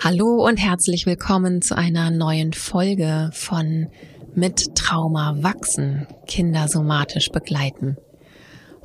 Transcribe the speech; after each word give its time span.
Hallo 0.00 0.46
und 0.46 0.58
herzlich 0.58 1.06
willkommen 1.06 1.60
zu 1.60 1.76
einer 1.76 2.10
neuen 2.10 2.52
Folge 2.52 3.30
von 3.32 3.88
Mit 4.34 4.76
Trauma 4.76 5.36
wachsen, 5.42 6.06
Kinder 6.26 6.68
somatisch 6.68 7.30
begleiten. 7.30 7.96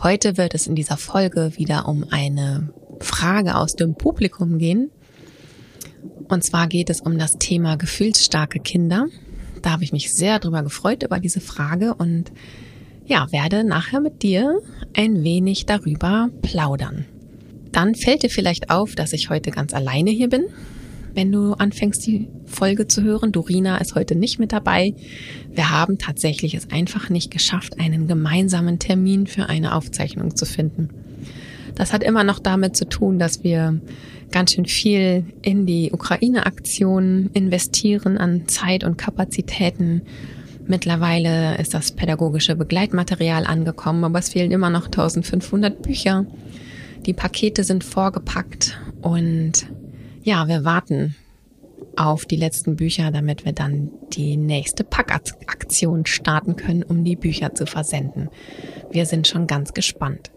Heute 0.02 0.38
wird 0.38 0.56
es 0.56 0.66
in 0.66 0.76
dieser 0.76 0.98
Folge 0.98 1.52
wieder 1.56 1.88
um 1.88 2.04
eine 2.10 2.74
Frage 3.00 3.56
aus 3.56 3.76
dem 3.76 3.94
Publikum 3.96 4.58
gehen. 4.58 4.90
Und 6.30 6.44
zwar 6.44 6.68
geht 6.68 6.90
es 6.90 7.02
um 7.02 7.20
das 7.20 7.38
Thema 7.38 7.78
gefühlsstarke 7.78 8.60
Kinder. 8.60 9.06
Da 9.62 9.72
habe 9.72 9.84
ich 9.84 9.92
mich 9.92 10.12
sehr 10.14 10.40
drüber 10.40 10.64
gefreut 10.64 11.04
über 11.04 11.20
diese 11.20 11.42
Frage 11.42 11.94
und 11.94 12.32
ja, 13.06 13.32
werde 13.32 13.64
nachher 13.64 14.02
mit 14.02 14.24
dir 14.24 14.62
ein 14.96 15.24
wenig 15.24 15.68
darüber 15.68 16.30
plaudern. 16.42 17.06
Dann 17.72 17.94
fällt 17.94 18.24
dir 18.24 18.30
vielleicht 18.30 18.72
auf, 18.72 18.96
dass 18.96 19.14
ich 19.14 19.30
heute 19.30 19.52
ganz 19.52 19.74
alleine 19.74 20.10
hier 20.10 20.30
bin 20.30 20.46
wenn 21.18 21.32
du 21.32 21.54
anfängst, 21.54 22.06
die 22.06 22.28
Folge 22.46 22.88
zu 22.88 23.02
hören. 23.02 23.32
Dorina 23.32 23.80
ist 23.80 23.96
heute 23.96 24.16
nicht 24.16 24.38
mit 24.38 24.52
dabei. 24.52 24.94
Wir 25.52 25.72
haben 25.72 25.98
tatsächlich 25.98 26.54
es 26.54 26.70
einfach 26.70 27.10
nicht 27.10 27.32
geschafft, 27.32 27.80
einen 27.80 28.08
gemeinsamen 28.08 28.78
Termin 28.78 29.26
für 29.26 29.50
eine 29.50 29.74
Aufzeichnung 29.74 30.36
zu 30.36 30.46
finden. 30.46 30.90
Das 31.74 31.92
hat 31.92 32.04
immer 32.04 32.24
noch 32.24 32.38
damit 32.38 32.78
zu 32.78 32.88
tun, 32.88 33.18
dass 33.18 33.44
wir 33.44 33.82
ganz 34.30 34.54
schön 34.54 34.68
viel 34.68 35.26
in 35.42 35.66
die 35.66 35.92
Ukraine-Aktion 35.92 37.32
investieren 37.34 38.20
an 38.20 38.48
Zeit 38.48 38.84
und 38.84 39.00
Kapazitäten. 39.00 40.04
Mittlerweile 40.68 41.58
ist 41.58 41.74
das 41.74 41.94
pädagogische 41.94 42.56
Begleitmaterial 42.56 43.48
angekommen, 43.48 44.04
aber 44.04 44.20
es 44.20 44.30
fehlen 44.30 44.52
immer 44.52 44.70
noch 44.70 44.86
1500 44.86 45.82
Bücher. 45.82 46.28
Die 47.08 47.14
Pakete 47.14 47.64
sind 47.64 47.84
vorgepackt 47.84 48.80
und 49.02 49.66
ja, 50.28 50.50
wir 50.50 50.66
warten 50.66 51.16
auf 51.96 52.26
die 52.26 52.36
letzten 52.36 52.76
Bücher, 52.76 53.12
damit 53.12 53.46
wir 53.46 53.54
dann 53.54 53.92
die 54.12 54.36
nächste 54.36 54.84
Packaktion 54.84 56.06
starten 56.06 56.58
können, 56.58 56.84
um 56.84 57.06
die 57.06 57.16
Bücher 57.16 57.56
zu 57.56 57.66
versenden. 57.66 58.28
Wir 58.92 59.06
sind 59.06 59.26
schon 59.30 59.48
ganz 59.48 59.74
gespannt. 59.74 60.32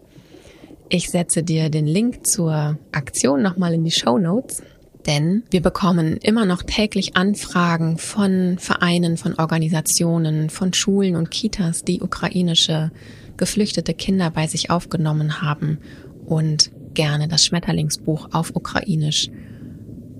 Ich 0.87 1.09
setze 1.09 1.43
dir 1.43 1.69
den 1.69 1.87
Link 1.87 2.25
zur 2.25 2.77
Aktion 2.93 3.41
nochmal 3.41 3.73
in 3.73 3.83
die 3.83 3.91
Show 3.91 4.17
Notes, 4.17 4.63
denn 5.05 5.43
wir 5.51 5.61
bekommen 5.61 6.15
immer 6.23 6.45
noch 6.45 6.63
täglich 6.63 7.17
Anfragen 7.17 7.97
von 7.97 8.59
Vereinen, 8.59 9.17
von 9.17 9.37
Organisationen, 9.37 10.49
von 10.49 10.71
Schulen 10.71 11.17
und 11.17 11.31
Kitas, 11.31 11.83
die 11.83 11.99
ukrainische 11.99 12.91
geflüchtete 13.35 13.93
Kinder 13.93 14.31
bei 14.31 14.47
sich 14.47 14.69
aufgenommen 14.69 15.41
haben 15.41 15.79
und 16.25 16.71
gerne 16.93 17.27
das 17.27 17.43
Schmetterlingsbuch 17.43 18.29
auf 18.31 18.55
Ukrainisch 18.55 19.29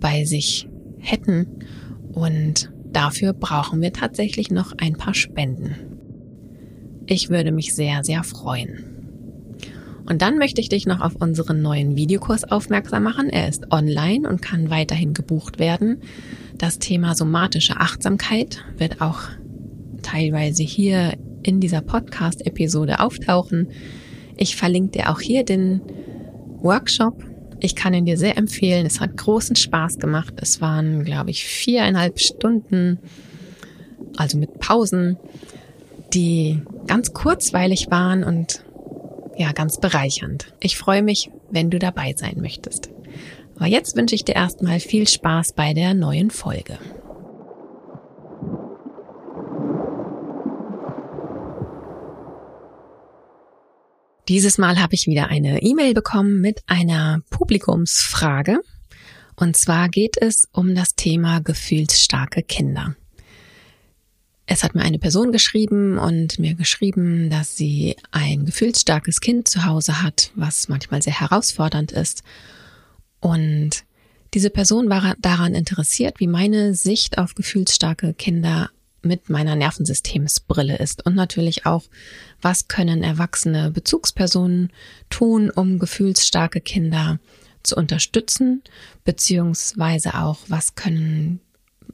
bei 0.02 0.26
sich 0.26 0.68
hätten. 1.00 1.48
Und 2.12 2.74
dafür 2.92 3.32
brauchen 3.32 3.82
wir 3.82 3.94
tatsächlich 3.94 4.52
noch 4.52 4.74
ein 4.78 4.98
paar 4.98 5.14
Spenden. 5.14 5.76
Ich 7.08 7.30
würde 7.30 7.54
mich 7.54 7.74
sehr, 7.74 8.04
sehr 8.04 8.24
freuen. 8.24 8.92
Und 10.06 10.22
dann 10.22 10.38
möchte 10.38 10.60
ich 10.60 10.68
dich 10.68 10.86
noch 10.86 11.00
auf 11.00 11.16
unseren 11.16 11.62
neuen 11.62 11.96
Videokurs 11.96 12.44
aufmerksam 12.44 13.04
machen. 13.04 13.30
Er 13.30 13.48
ist 13.48 13.72
online 13.72 14.28
und 14.28 14.42
kann 14.42 14.70
weiterhin 14.70 15.14
gebucht 15.14 15.58
werden. 15.58 16.02
Das 16.58 16.80
Thema 16.80 17.16
somatische 17.16 17.78
Achtsamkeit 17.78 18.64
wird 18.78 19.00
auch 19.00 19.22
teilweise 20.02 20.64
hier 20.64 21.14
in 21.44 21.60
dieser 21.60 21.82
Podcast-Episode 21.82 23.00
auftauchen. 23.00 23.70
Ich 24.36 24.56
verlinke 24.56 25.00
dir 25.00 25.10
auch 25.12 25.20
hier 25.22 25.46
den 25.46 25.82
Workshop 26.62 27.24
ich 27.62 27.76
kann 27.76 27.94
ihn 27.94 28.06
dir 28.06 28.18
sehr 28.18 28.38
empfehlen. 28.38 28.86
Es 28.86 29.00
hat 29.00 29.16
großen 29.18 29.56
Spaß 29.56 30.00
gemacht. 30.00 30.34
Es 30.42 30.62
waren, 30.62 31.04
glaube 31.04 31.30
ich, 31.30 31.46
viereinhalb 31.46 32.20
Stunden, 32.20 33.00
also 34.18 34.38
mit 34.38 34.60
Pausen, 34.60 35.18
die 36.14 36.62
ganz 36.88 37.14
kurzweilig 37.14 37.90
waren 37.90 38.24
und 38.24 38.64
ja, 39.38 39.52
ganz 39.54 39.80
bereichernd. 39.80 40.54
Ich 40.60 40.78
freue 40.78 41.04
mich, 41.04 41.32
wenn 41.50 41.70
du 41.70 41.80
dabei 41.80 42.14
sein 42.18 42.38
möchtest. 42.42 42.90
Aber 43.56 43.68
jetzt 43.68 43.96
wünsche 43.96 44.16
ich 44.16 44.26
dir 44.26 44.36
erstmal 44.36 44.80
viel 44.80 45.08
Spaß 45.08 45.54
bei 45.54 45.74
der 45.74 45.94
neuen 45.94 46.32
Folge. 46.32 46.80
Dieses 54.32 54.58
Mal 54.58 54.80
habe 54.80 54.96
ich 54.96 55.08
wieder 55.08 55.28
eine 55.28 55.62
E-Mail 55.62 55.94
bekommen 55.94 56.40
mit 56.40 56.64
einer 56.66 57.20
Publikumsfrage. 57.32 58.62
Und 59.36 59.58
zwar 59.58 59.90
geht 59.90 60.16
es 60.16 60.48
um 60.54 60.74
das 60.74 60.96
Thema 60.96 61.42
gefühlsstarke 61.42 62.42
Kinder. 62.42 62.96
Es 64.46 64.64
hat 64.64 64.74
mir 64.74 64.84
eine 64.84 65.00
Person 65.00 65.34
geschrieben 65.34 65.98
und 65.98 66.40
mir 66.40 66.54
geschrieben, 66.54 67.30
dass 67.30 67.58
sie 67.58 67.98
ein 68.12 68.46
gefühlsstarkes 68.46 69.20
Kind 69.20 69.50
zu 69.50 69.66
Hause 69.66 70.02
hat, 70.02 70.32
was 70.36 70.70
manchmal 70.70 71.02
sehr 71.02 71.20
herausfordernd 71.20 71.92
ist. 71.92 72.24
Und 73.20 73.84
diese 74.34 74.50
Person 74.50 74.90
war 74.90 75.14
daran 75.20 75.56
interessiert, 75.56 76.22
wie 76.22 76.28
meine 76.28 76.74
Sicht 76.74 77.18
auf 77.18 77.36
gefühlsstarke 77.36 78.14
Kinder 78.14 78.70
mit 79.04 79.30
meiner 79.30 79.56
Nervensystemsbrille 79.56 80.78
ist 80.78 81.06
und 81.06 81.16
natürlich 81.16 81.66
auch, 81.66 81.84
was 82.42 82.68
können 82.68 83.04
erwachsene 83.04 83.72
Bezugspersonen 83.72 84.72
tun, 85.10 85.50
um 85.50 85.80
gefühlsstarke 85.80 86.62
Kinder 86.62 87.20
zu 87.64 87.76
unterstützen, 87.76 88.64
beziehungsweise 89.04 90.16
auch, 90.16 90.40
was 90.48 90.76
können 90.76 91.40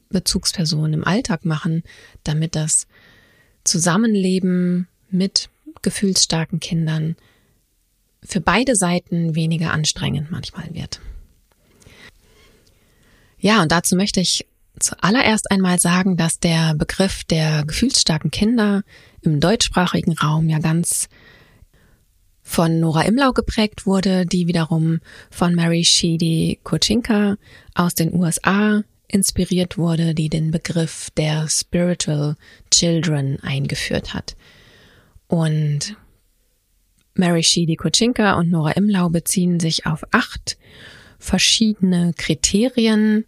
Bezugspersonen 0.10 0.94
im 0.94 1.04
Alltag 1.04 1.46
machen, 1.46 1.84
damit 2.24 2.56
das 2.56 2.88
Zusammenleben 3.64 4.88
mit 5.10 5.50
gefühlsstarken 5.82 6.60
Kindern 6.60 7.16
für 8.24 8.42
beide 8.42 8.76
Seiten 8.76 9.36
weniger 9.36 9.72
anstrengend 9.72 10.32
manchmal 10.32 10.74
wird. 10.74 11.00
Ja, 13.40 13.62
und 13.62 13.72
dazu 13.72 13.96
möchte 13.96 14.20
ich 14.20 14.46
zuallererst 14.80 15.52
einmal 15.52 15.80
sagen, 15.80 16.18
dass 16.18 16.40
der 16.40 16.76
Begriff 16.76 17.24
der 17.24 17.66
gefühlsstarken 17.66 18.32
Kinder 18.32 18.84
im 19.22 19.40
deutschsprachigen 19.40 20.14
Raum 20.14 20.50
ja 20.50 20.60
ganz 20.60 21.10
von 22.42 22.80
Nora 22.80 23.02
Imlau 23.02 23.34
geprägt 23.34 23.86
wurde, 23.86 24.26
die 24.26 24.48
wiederum 24.48 25.00
von 25.30 25.54
Mary 25.54 25.84
Sheedy 25.84 26.60
Kochinka 26.64 27.36
aus 27.76 27.94
den 27.94 28.14
USA 28.14 28.84
inspiriert 29.10 29.78
wurde, 29.78 30.14
die 30.14 30.30
den 30.30 30.52
Begriff 30.52 31.10
der 31.18 31.50
Spiritual 31.50 32.36
Children 32.72 33.40
eingeführt 33.42 34.14
hat. 34.14 34.38
Und 35.28 35.98
Mary 37.16 37.44
Sheedy 37.44 37.76
Kochinka 37.76 38.34
und 38.40 38.50
Nora 38.50 38.72
Imlau 38.72 39.10
beziehen 39.10 39.60
sich 39.60 39.86
auf 39.86 40.04
acht 40.12 40.58
verschiedene 41.20 42.14
Kriterien, 42.16 43.26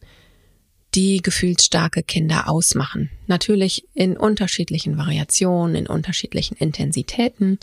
die 0.95 1.21
gefühlsstarke 1.21 2.03
Kinder 2.03 2.49
ausmachen. 2.49 3.09
Natürlich 3.27 3.85
in 3.93 4.17
unterschiedlichen 4.17 4.97
Variationen, 4.97 5.75
in 5.75 5.87
unterschiedlichen 5.87 6.57
Intensitäten. 6.57 7.59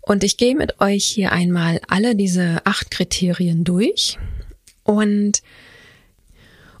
Und 0.00 0.24
ich 0.24 0.36
gehe 0.36 0.56
mit 0.56 0.80
euch 0.80 1.04
hier 1.04 1.32
einmal 1.32 1.80
alle 1.88 2.16
diese 2.16 2.60
acht 2.64 2.90
Kriterien 2.90 3.62
durch 3.62 4.18
und, 4.82 5.42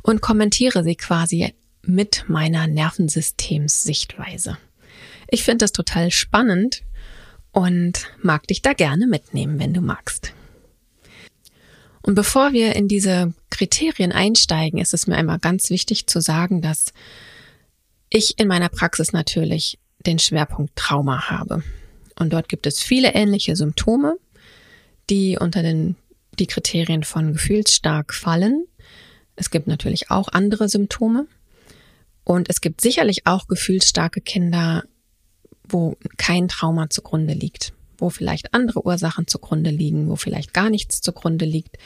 und 0.02 0.20
kommentiere 0.20 0.82
sie 0.82 0.96
quasi 0.96 1.54
mit 1.82 2.24
meiner 2.28 2.66
Nervensystemssichtweise. 2.66 4.58
Ich 5.28 5.44
finde 5.44 5.64
das 5.64 5.72
total 5.72 6.10
spannend 6.10 6.82
und 7.52 8.08
mag 8.20 8.46
dich 8.48 8.62
da 8.62 8.72
gerne 8.72 9.06
mitnehmen, 9.06 9.60
wenn 9.60 9.72
du 9.72 9.80
magst. 9.80 10.32
Und 12.02 12.14
bevor 12.14 12.52
wir 12.52 12.74
in 12.74 12.88
diese 12.88 13.32
Kriterien 13.50 14.12
einsteigen, 14.12 14.80
ist 14.80 14.92
es 14.92 15.06
mir 15.06 15.16
einmal 15.16 15.38
ganz 15.38 15.70
wichtig 15.70 16.06
zu 16.06 16.20
sagen, 16.20 16.60
dass 16.60 16.92
ich 18.10 18.38
in 18.38 18.48
meiner 18.48 18.68
Praxis 18.68 19.12
natürlich 19.12 19.78
den 20.04 20.18
Schwerpunkt 20.18 20.74
Trauma 20.74 21.30
habe. 21.30 21.62
Und 22.18 22.32
dort 22.32 22.48
gibt 22.48 22.66
es 22.66 22.82
viele 22.82 23.14
ähnliche 23.14 23.54
Symptome, 23.56 24.16
die 25.10 25.38
unter 25.40 25.62
den, 25.62 25.96
die 26.38 26.46
Kriterien 26.46 27.04
von 27.04 27.34
gefühlsstark 27.34 28.12
fallen. 28.12 28.66
Es 29.36 29.50
gibt 29.50 29.68
natürlich 29.68 30.10
auch 30.10 30.28
andere 30.28 30.68
Symptome. 30.68 31.26
Und 32.24 32.50
es 32.50 32.60
gibt 32.60 32.80
sicherlich 32.80 33.26
auch 33.26 33.46
gefühlsstarke 33.46 34.20
Kinder, 34.20 34.84
wo 35.68 35.96
kein 36.16 36.48
Trauma 36.48 36.90
zugrunde 36.90 37.34
liegt 37.34 37.72
wo 38.02 38.10
vielleicht 38.10 38.52
andere 38.52 38.84
Ursachen 38.84 39.26
zugrunde 39.26 39.70
liegen, 39.70 40.08
wo 40.08 40.16
vielleicht 40.16 40.52
gar 40.52 40.68
nichts 40.68 41.00
zugrunde 41.00 41.46
liegt. 41.46 41.78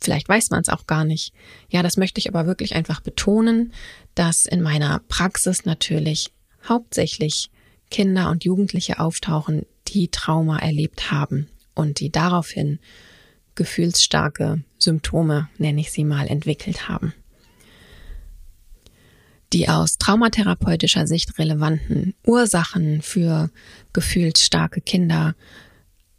Vielleicht 0.00 0.28
weiß 0.28 0.50
man 0.50 0.62
es 0.62 0.68
auch 0.68 0.86
gar 0.86 1.04
nicht. 1.04 1.32
Ja, 1.70 1.82
das 1.82 1.96
möchte 1.96 2.18
ich 2.18 2.28
aber 2.28 2.46
wirklich 2.46 2.74
einfach 2.74 3.00
betonen, 3.00 3.72
dass 4.14 4.46
in 4.46 4.60
meiner 4.60 5.00
Praxis 5.08 5.64
natürlich 5.64 6.32
hauptsächlich 6.68 7.50
Kinder 7.90 8.30
und 8.30 8.44
Jugendliche 8.44 8.98
auftauchen, 8.98 9.66
die 9.88 10.08
Trauma 10.08 10.58
erlebt 10.58 11.12
haben 11.12 11.48
und 11.74 12.00
die 12.00 12.10
daraufhin 12.10 12.80
gefühlsstarke 13.54 14.64
Symptome, 14.78 15.48
nenne 15.58 15.80
ich 15.80 15.92
sie 15.92 16.04
mal, 16.04 16.26
entwickelt 16.26 16.88
haben. 16.88 17.14
Die 19.54 19.68
aus 19.68 19.98
traumatherapeutischer 19.98 21.06
Sicht 21.06 21.38
relevanten 21.38 22.14
Ursachen 22.26 23.00
für 23.02 23.50
gefühlsstarke 23.92 24.80
Kinder 24.80 25.36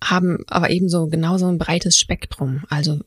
haben 0.01 0.39
aber 0.47 0.69
ebenso 0.69 1.07
genauso 1.07 1.47
ein 1.47 1.57
breites 1.57 1.97
Spektrum. 1.97 2.63
Also 2.69 3.01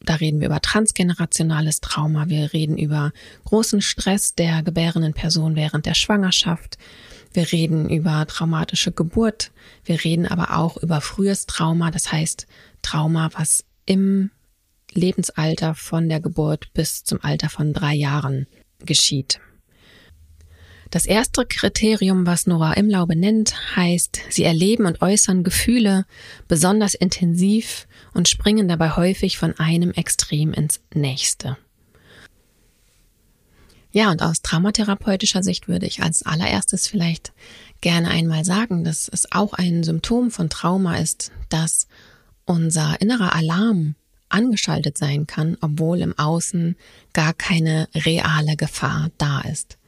da 0.00 0.14
reden 0.14 0.40
wir 0.40 0.46
über 0.46 0.60
transgenerationales 0.60 1.80
Trauma, 1.80 2.28
wir 2.28 2.52
reden 2.52 2.78
über 2.78 3.12
großen 3.44 3.80
Stress 3.82 4.36
der 4.36 4.62
gebärenden 4.62 5.14
Person 5.14 5.56
während 5.56 5.86
der 5.86 5.94
Schwangerschaft, 5.94 6.78
wir 7.32 7.50
reden 7.50 7.90
über 7.90 8.26
traumatische 8.26 8.92
Geburt, 8.92 9.50
wir 9.84 10.04
reden 10.04 10.26
aber 10.26 10.56
auch 10.56 10.76
über 10.76 11.00
frühes 11.00 11.46
Trauma, 11.46 11.90
das 11.90 12.12
heißt 12.12 12.46
Trauma, 12.82 13.30
was 13.32 13.64
im 13.86 14.30
Lebensalter 14.92 15.74
von 15.74 16.08
der 16.08 16.20
Geburt 16.20 16.72
bis 16.74 17.02
zum 17.02 17.18
Alter 17.22 17.48
von 17.48 17.72
drei 17.72 17.94
Jahren 17.94 18.46
geschieht. 18.84 19.40
Das 20.92 21.06
erste 21.06 21.46
Kriterium, 21.46 22.26
was 22.26 22.46
Nora 22.46 22.74
Imlau 22.74 23.06
benennt, 23.06 23.54
heißt, 23.76 24.20
sie 24.28 24.44
erleben 24.44 24.84
und 24.84 25.00
äußern 25.00 25.42
Gefühle 25.42 26.04
besonders 26.48 26.92
intensiv 26.92 27.88
und 28.12 28.28
springen 28.28 28.68
dabei 28.68 28.90
häufig 28.94 29.38
von 29.38 29.58
einem 29.58 29.92
Extrem 29.92 30.52
ins 30.52 30.80
nächste. 30.92 31.56
Ja, 33.90 34.10
und 34.10 34.20
aus 34.22 34.42
traumatherapeutischer 34.42 35.42
Sicht 35.42 35.66
würde 35.66 35.86
ich 35.86 36.02
als 36.02 36.26
allererstes 36.26 36.88
vielleicht 36.88 37.32
gerne 37.80 38.10
einmal 38.10 38.44
sagen, 38.44 38.84
dass 38.84 39.08
es 39.08 39.32
auch 39.32 39.54
ein 39.54 39.84
Symptom 39.84 40.30
von 40.30 40.50
Trauma 40.50 40.98
ist, 40.98 41.32
dass 41.48 41.86
unser 42.44 43.00
innerer 43.00 43.34
Alarm 43.34 43.94
angeschaltet 44.28 44.98
sein 44.98 45.26
kann, 45.26 45.56
obwohl 45.62 46.02
im 46.02 46.18
Außen 46.18 46.76
gar 47.14 47.32
keine 47.32 47.88
reale 47.94 48.56
Gefahr 48.56 49.10
da 49.16 49.40
ist. 49.40 49.78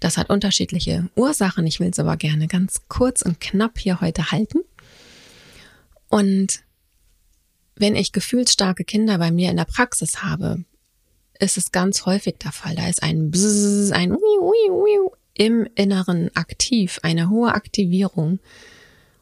Das 0.00 0.16
hat 0.16 0.30
unterschiedliche 0.30 1.08
Ursachen. 1.16 1.66
Ich 1.66 1.80
will 1.80 1.90
es 1.90 1.98
aber 1.98 2.16
gerne 2.16 2.46
ganz 2.46 2.82
kurz 2.88 3.22
und 3.22 3.40
knapp 3.40 3.78
hier 3.78 4.00
heute 4.00 4.30
halten. 4.30 4.60
Und 6.08 6.62
wenn 7.76 7.96
ich 7.96 8.12
gefühlsstarke 8.12 8.84
Kinder 8.84 9.18
bei 9.18 9.30
mir 9.30 9.50
in 9.50 9.56
der 9.56 9.64
Praxis 9.64 10.22
habe, 10.22 10.64
ist 11.38 11.56
es 11.56 11.72
ganz 11.72 12.06
häufig 12.06 12.36
der 12.42 12.52
Fall. 12.52 12.74
Da 12.74 12.88
ist 12.88 13.02
ein 13.02 13.30
Bzzz, 13.30 13.92
ein 13.92 14.12
Ui, 14.12 14.40
Ui, 14.40 14.70
Ui 14.70 15.10
im 15.34 15.68
Inneren 15.76 16.34
aktiv, 16.34 16.98
eine 17.02 17.30
hohe 17.30 17.54
Aktivierung. 17.54 18.40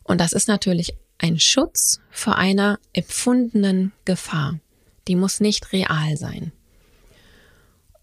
Und 0.03 0.21
das 0.21 0.33
ist 0.33 0.49
natürlich 0.49 0.95
ein 1.19 1.39
Schutz 1.39 2.01
vor 2.11 2.37
einer 2.37 2.79
empfundenen 2.93 3.93
Gefahr. 4.05 4.59
Die 5.09 5.17
muss 5.17 5.41
nicht 5.41 5.73
real 5.73 6.17
sein. 6.17 6.53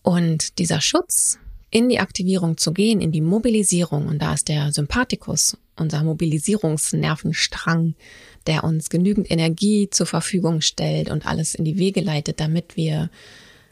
Und 0.04 0.60
dieser 0.60 0.82
Schutz 0.82 1.40
in 1.74 1.90
die 1.90 2.00
Aktivierung 2.00 2.58
zu 2.58 2.72
gehen, 2.72 3.02
in 3.02 3.12
die 3.12 3.20
Mobilisierung. 3.20 4.08
Und 4.08 4.20
da 4.20 4.36
ist 4.36 4.48
der 4.48 4.72
Sympathikus, 4.72 5.58
unser 5.76 6.04
Mobilisierungsnervenstrang, 6.04 7.96
der 8.46 8.64
uns 8.64 8.92
genügend 8.92 9.32
Energie 9.32 9.90
zur 9.90 10.06
Verfügung 10.06 10.62
stellt 10.62 11.10
und 11.10 11.26
alles 11.26 11.56
in 11.56 11.66
die 11.66 11.80
Wege 11.80 12.02
leitet, 12.02 12.40
damit 12.40 12.78
wir 12.78 13.10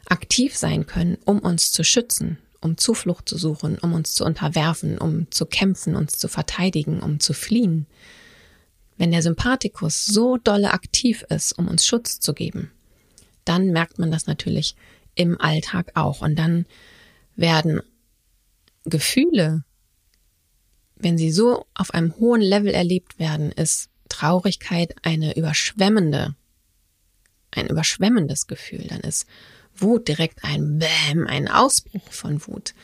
aktiv 0.06 0.56
sein 0.56 0.84
können, 0.86 1.16
um 1.24 1.38
uns 1.38 1.70
zu 1.70 1.84
schützen, 1.84 2.38
um 2.60 2.76
Zuflucht 2.76 3.28
zu 3.28 3.38
suchen, 3.38 3.78
um 3.78 3.92
uns 3.92 4.14
zu 4.14 4.24
unterwerfen, 4.24 4.98
um 4.98 5.30
zu 5.30 5.46
kämpfen, 5.46 5.94
uns 5.94 6.18
zu 6.18 6.26
verteidigen, 6.26 6.98
um 6.98 7.20
zu 7.20 7.32
fliehen. 7.32 7.86
Wenn 8.98 9.12
der 9.12 9.22
Sympathikus 9.22 10.06
so 10.06 10.38
dolle 10.38 10.72
aktiv 10.72 11.24
ist, 11.28 11.56
um 11.56 11.68
uns 11.68 11.86
Schutz 11.86 12.18
zu 12.18 12.34
geben, 12.34 12.72
dann 13.44 13.68
merkt 13.68 14.00
man 14.00 14.10
das 14.10 14.26
natürlich 14.26 14.74
im 15.14 15.40
Alltag 15.40 15.92
auch. 15.94 16.20
Und 16.20 16.36
dann 16.36 16.66
werden 17.36 17.80
Gefühle, 18.84 19.64
wenn 20.96 21.18
sie 21.18 21.32
so 21.32 21.66
auf 21.74 21.92
einem 21.94 22.16
hohen 22.16 22.40
Level 22.40 22.72
erlebt 22.72 23.18
werden, 23.18 23.50
ist 23.52 23.90
Traurigkeit 24.08 24.94
eine 25.02 25.36
überschwemmende, 25.36 26.36
ein 27.50 27.68
überschwemmendes 27.68 28.46
Gefühl. 28.46 28.86
Dann 28.88 29.00
ist 29.00 29.26
Wut 29.74 30.08
direkt 30.08 30.44
ein 30.44 30.78
Bäm, 30.78 31.26
ein 31.26 31.48
Ausbruch 31.48 32.12
von 32.12 32.46
Wut. 32.46 32.74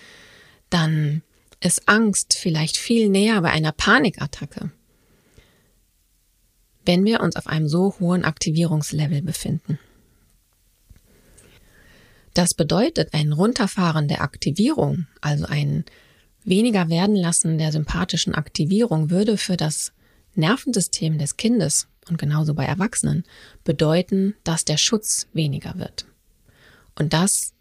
Dann 0.70 1.22
ist 1.60 1.88
Angst 1.88 2.34
vielleicht 2.34 2.76
viel 2.76 3.08
näher 3.08 3.40
bei 3.40 3.50
einer 3.50 3.72
Panikattacke. 3.72 4.70
Wenn 6.84 7.04
wir 7.04 7.20
uns 7.20 7.36
auf 7.36 7.46
einem 7.46 7.68
so 7.68 7.94
hohen 8.00 8.24
Aktivierungslevel 8.24 9.22
befinden. 9.22 9.78
Das 12.38 12.54
bedeutet, 12.54 13.14
ein 13.14 13.32
Runterfahren 13.32 14.06
der 14.06 14.20
Aktivierung, 14.22 15.08
also 15.20 15.46
ein 15.46 15.84
weniger 16.44 16.88
werden 16.88 17.16
lassen 17.16 17.58
der 17.58 17.72
sympathischen 17.72 18.32
Aktivierung 18.32 19.10
würde 19.10 19.36
für 19.36 19.56
das 19.56 19.92
Nervensystem 20.36 21.18
des 21.18 21.36
Kindes 21.36 21.88
und 22.08 22.16
genauso 22.16 22.54
bei 22.54 22.64
Erwachsenen 22.64 23.24
bedeuten, 23.64 24.36
dass 24.44 24.64
der 24.64 24.76
Schutz 24.76 25.26
weniger 25.32 25.80
wird. 25.80 26.06
Und 26.96 27.12
das 27.12 27.54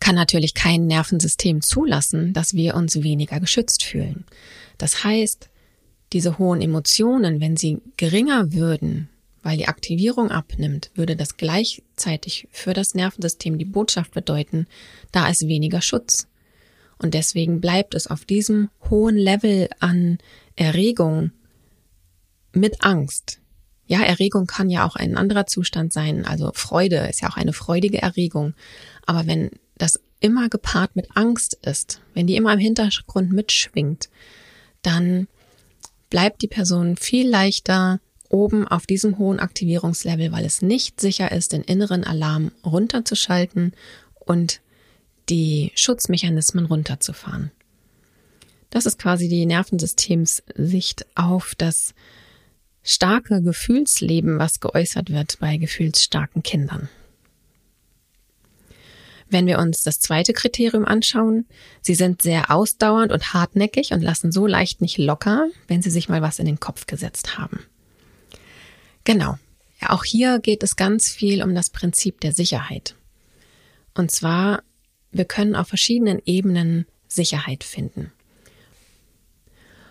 kann 0.00 0.16
natürlich 0.16 0.54
kein 0.54 0.88
Nervensystem 0.88 1.62
zulassen, 1.62 2.32
dass 2.32 2.54
wir 2.54 2.74
uns 2.74 3.04
weniger 3.04 3.38
geschützt 3.38 3.84
fühlen. 3.84 4.24
Das 4.76 5.04
heißt, 5.04 5.50
diese 6.12 6.36
hohen 6.36 6.62
Emotionen, 6.62 7.40
wenn 7.40 7.56
sie 7.56 7.78
geringer 7.96 8.52
würden, 8.52 9.08
weil 9.42 9.56
die 9.56 9.68
Aktivierung 9.68 10.30
abnimmt, 10.30 10.90
würde 10.94 11.16
das 11.16 11.36
gleichzeitig 11.36 12.48
für 12.50 12.74
das 12.74 12.94
Nervensystem 12.94 13.58
die 13.58 13.64
Botschaft 13.64 14.12
bedeuten, 14.12 14.66
da 15.10 15.28
ist 15.28 15.46
weniger 15.46 15.82
Schutz. 15.82 16.28
Und 16.98 17.14
deswegen 17.14 17.60
bleibt 17.60 17.94
es 17.94 18.06
auf 18.06 18.24
diesem 18.24 18.70
hohen 18.88 19.16
Level 19.16 19.68
an 19.80 20.18
Erregung 20.54 21.32
mit 22.52 22.84
Angst. 22.84 23.40
Ja, 23.86 24.02
Erregung 24.02 24.46
kann 24.46 24.70
ja 24.70 24.86
auch 24.86 24.94
ein 24.94 25.16
anderer 25.16 25.46
Zustand 25.46 25.92
sein, 25.92 26.24
also 26.24 26.52
Freude 26.54 27.08
ist 27.08 27.20
ja 27.20 27.28
auch 27.28 27.36
eine 27.36 27.52
freudige 27.52 28.00
Erregung. 28.00 28.54
Aber 29.04 29.26
wenn 29.26 29.50
das 29.76 30.00
immer 30.20 30.48
gepaart 30.48 30.94
mit 30.94 31.08
Angst 31.16 31.58
ist, 31.62 32.00
wenn 32.14 32.28
die 32.28 32.36
immer 32.36 32.52
im 32.52 32.60
Hintergrund 32.60 33.32
mitschwingt, 33.32 34.08
dann 34.82 35.26
bleibt 36.08 36.42
die 36.42 36.48
Person 36.48 36.96
viel 36.96 37.28
leichter 37.28 38.00
oben 38.32 38.66
auf 38.66 38.86
diesem 38.86 39.18
hohen 39.18 39.40
Aktivierungslevel, 39.40 40.32
weil 40.32 40.44
es 40.44 40.62
nicht 40.62 41.00
sicher 41.00 41.32
ist, 41.32 41.52
den 41.52 41.62
inneren 41.62 42.04
Alarm 42.04 42.50
runterzuschalten 42.64 43.72
und 44.20 44.60
die 45.28 45.72
Schutzmechanismen 45.74 46.66
runterzufahren. 46.66 47.52
Das 48.70 48.86
ist 48.86 48.98
quasi 48.98 49.28
die 49.28 49.46
Nervensystemssicht 49.46 51.06
auf 51.14 51.54
das 51.56 51.94
starke 52.82 53.42
Gefühlsleben, 53.42 54.38
was 54.38 54.60
geäußert 54.60 55.10
wird 55.10 55.38
bei 55.38 55.58
gefühlsstarken 55.58 56.42
Kindern. 56.42 56.88
Wenn 59.28 59.46
wir 59.46 59.58
uns 59.58 59.82
das 59.82 59.98
zweite 60.00 60.32
Kriterium 60.32 60.84
anschauen, 60.84 61.46
sie 61.80 61.94
sind 61.94 62.20
sehr 62.20 62.50
ausdauernd 62.50 63.12
und 63.12 63.32
hartnäckig 63.32 63.92
und 63.92 64.02
lassen 64.02 64.32
so 64.32 64.46
leicht 64.46 64.80
nicht 64.80 64.98
locker, 64.98 65.48
wenn 65.68 65.80
sie 65.80 65.90
sich 65.90 66.08
mal 66.08 66.20
was 66.20 66.38
in 66.38 66.46
den 66.46 66.60
Kopf 66.60 66.86
gesetzt 66.86 67.38
haben. 67.38 67.60
Genau. 69.04 69.38
Ja, 69.80 69.90
auch 69.90 70.04
hier 70.04 70.38
geht 70.38 70.62
es 70.62 70.76
ganz 70.76 71.08
viel 71.08 71.42
um 71.42 71.54
das 71.54 71.70
Prinzip 71.70 72.20
der 72.20 72.32
Sicherheit. 72.32 72.94
Und 73.94 74.10
zwar, 74.10 74.62
wir 75.10 75.24
können 75.24 75.56
auf 75.56 75.68
verschiedenen 75.68 76.20
Ebenen 76.24 76.86
Sicherheit 77.08 77.64
finden. 77.64 78.12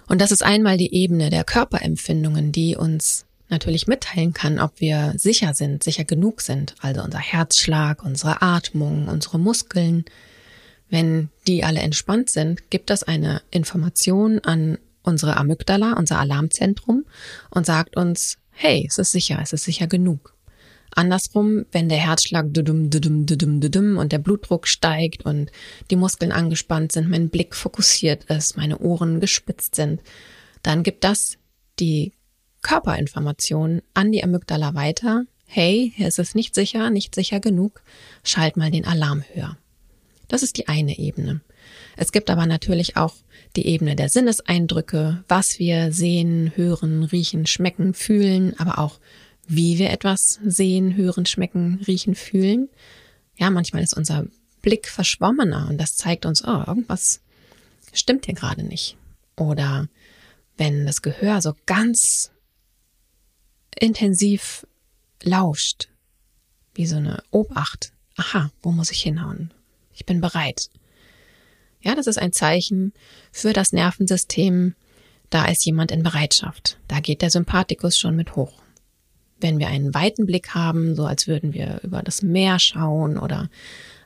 Und 0.08 0.20
das 0.20 0.32
ist 0.32 0.44
einmal 0.44 0.78
die 0.78 0.94
Ebene 0.94 1.30
der 1.30 1.44
Körperempfindungen, 1.44 2.52
die 2.52 2.76
uns 2.76 3.26
natürlich 3.50 3.88
mitteilen 3.88 4.34
kann, 4.34 4.60
ob 4.60 4.80
wir 4.80 5.14
sicher 5.18 5.54
sind, 5.54 5.84
sicher 5.84 6.06
genug 6.06 6.42
sind. 6.42 6.76
Also 6.80 7.04
unser 7.04 7.20
Herzschlag, 7.20 8.04
unsere 8.04 8.42
Atmung, 8.42 9.08
unsere 9.08 9.38
Muskeln. 9.38 10.06
Wenn 10.90 11.30
die 11.48 11.64
alle 11.64 11.80
entspannt 11.80 12.30
sind, 12.30 12.70
gibt 12.70 12.90
das 12.90 13.04
eine 13.04 13.42
Information 13.52 14.40
an 14.40 14.78
unsere 15.04 15.38
Amygdala, 15.38 15.94
unser 15.94 16.20
Alarmzentrum 16.20 17.06
und 17.50 17.66
sagt 17.66 17.96
uns, 17.96 18.38
hey, 18.62 18.86
es 18.88 19.00
ist 19.00 19.12
sicher, 19.12 19.40
es 19.42 19.54
ist 19.54 19.64
sicher 19.64 19.88
genug. 19.88 20.36
Andersrum, 20.94 21.66
wenn 21.72 21.90
der 21.90 21.98
Herzschlag 21.98 22.54
dudum, 22.54 22.92
dudum, 22.92 23.26
dudum, 23.26 23.60
dudum 23.60 23.98
und 23.98 24.12
der 24.12 24.20
Blutdruck 24.20 24.68
steigt 24.68 25.26
und 25.26 25.52
die 25.90 25.96
Muskeln 25.96 26.32
angespannt 26.32 26.92
sind, 26.92 27.10
mein 27.10 27.30
Blick 27.30 27.56
fokussiert 27.56 28.26
ist, 28.26 28.58
meine 28.58 28.78
Ohren 28.78 29.20
gespitzt 29.20 29.74
sind, 29.76 30.02
dann 30.62 30.84
gibt 30.84 31.04
das 31.04 31.38
die 31.80 32.14
Körperinformation 32.62 33.82
an 33.96 34.12
die 34.12 34.24
Amygdala 34.24 34.76
weiter. 34.76 35.24
Hey, 35.48 35.92
hier 35.96 36.08
ist 36.08 36.20
es 36.20 36.36
nicht 36.36 36.54
sicher, 36.54 36.92
nicht 36.92 37.16
sicher 37.16 37.40
genug, 37.40 37.82
schalt 38.24 38.58
mal 38.58 38.70
den 38.70 38.86
Alarm 38.86 39.24
höher. 39.34 39.58
Das 40.28 40.44
ist 40.44 40.58
die 40.58 40.68
eine 40.68 41.00
Ebene. 41.00 41.42
Es 41.98 42.12
gibt 42.12 42.30
aber 42.30 42.46
natürlich 42.46 42.98
auch 42.98 43.16
die 43.56 43.68
Ebene 43.68 43.96
der 43.96 44.10
Sinneseindrücke, 44.10 45.24
was 45.28 45.60
wir 45.60 45.92
sehen, 45.92 46.54
hören, 46.56 47.04
riechen, 47.04 47.46
schmecken, 47.46 47.94
fühlen, 47.94 48.58
aber 48.60 48.80
auch 48.80 49.00
wie 49.48 49.78
wir 49.78 49.90
etwas 49.90 50.40
sehen, 50.46 50.96
hören, 50.96 51.26
schmecken, 51.26 51.82
riechen, 51.86 52.16
fühlen. 52.16 52.70
Ja, 53.36 53.50
manchmal 53.50 53.84
ist 53.84 53.96
unser 53.96 54.26
Blick 54.62 54.88
verschwommener 54.88 55.68
und 55.70 55.78
das 55.78 55.96
zeigt 55.96 56.26
uns, 56.26 56.44
oh, 56.46 56.64
irgendwas 56.66 57.22
stimmt 57.94 58.26
hier 58.26 58.36
gerade 58.36 58.64
nicht. 58.64 58.96
Oder 59.36 59.90
wenn 60.58 60.86
das 60.86 61.02
Gehör 61.02 61.42
so 61.42 61.56
ganz 61.66 62.32
intensiv 63.78 64.66
lauscht, 65.24 65.90
wie 66.74 66.86
so 66.86 66.98
eine 66.98 67.24
Obacht. 67.32 67.94
Aha, 68.16 68.52
wo 68.62 68.72
muss 68.72 68.92
ich 68.92 69.02
hinhauen? 69.02 69.54
Ich 69.94 70.06
bin 70.06 70.22
bereit. 70.22 70.70
Ja, 71.82 71.96
das 71.96 72.08
ist 72.08 72.18
ein 72.18 72.34
Zeichen 72.34 72.94
für 73.32 73.54
das 73.54 73.74
Nervensystem. 73.74 74.76
Da 75.30 75.46
ist 75.46 75.66
jemand 75.66 75.92
in 75.92 76.04
Bereitschaft. 76.04 76.78
Da 76.88 77.00
geht 77.00 77.22
der 77.22 77.30
Sympathikus 77.30 77.98
schon 77.98 78.16
mit 78.16 78.36
hoch. 78.36 78.62
Wenn 79.40 79.58
wir 79.58 79.68
einen 79.68 79.94
weiten 79.94 80.26
Blick 80.26 80.54
haben, 80.54 80.96
so 80.96 81.06
als 81.06 81.28
würden 81.28 81.54
wir 81.54 81.80
über 81.84 82.04
das 82.04 82.22
Meer 82.22 82.60
schauen 82.60 83.18
oder 83.18 83.50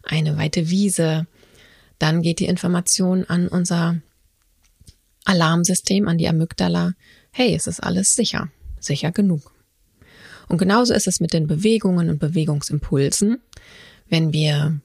eine 0.03 0.37
weite 0.37 0.69
Wiese, 0.69 1.27
dann 1.99 2.21
geht 2.21 2.39
die 2.39 2.45
Information 2.45 3.25
an 3.25 3.47
unser 3.47 3.97
Alarmsystem, 5.25 6.07
an 6.07 6.17
die 6.17 6.27
Amygdala. 6.27 6.93
Hey, 7.31 7.53
es 7.53 7.67
ist 7.67 7.81
alles 7.81 8.15
sicher, 8.15 8.49
sicher 8.79 9.11
genug. 9.11 9.51
Und 10.47 10.57
genauso 10.59 10.93
ist 10.93 11.07
es 11.07 11.19
mit 11.19 11.33
den 11.33 11.47
Bewegungen 11.47 12.09
und 12.09 12.19
Bewegungsimpulsen. 12.19 13.41
Wenn 14.07 14.31
wir 14.31 14.79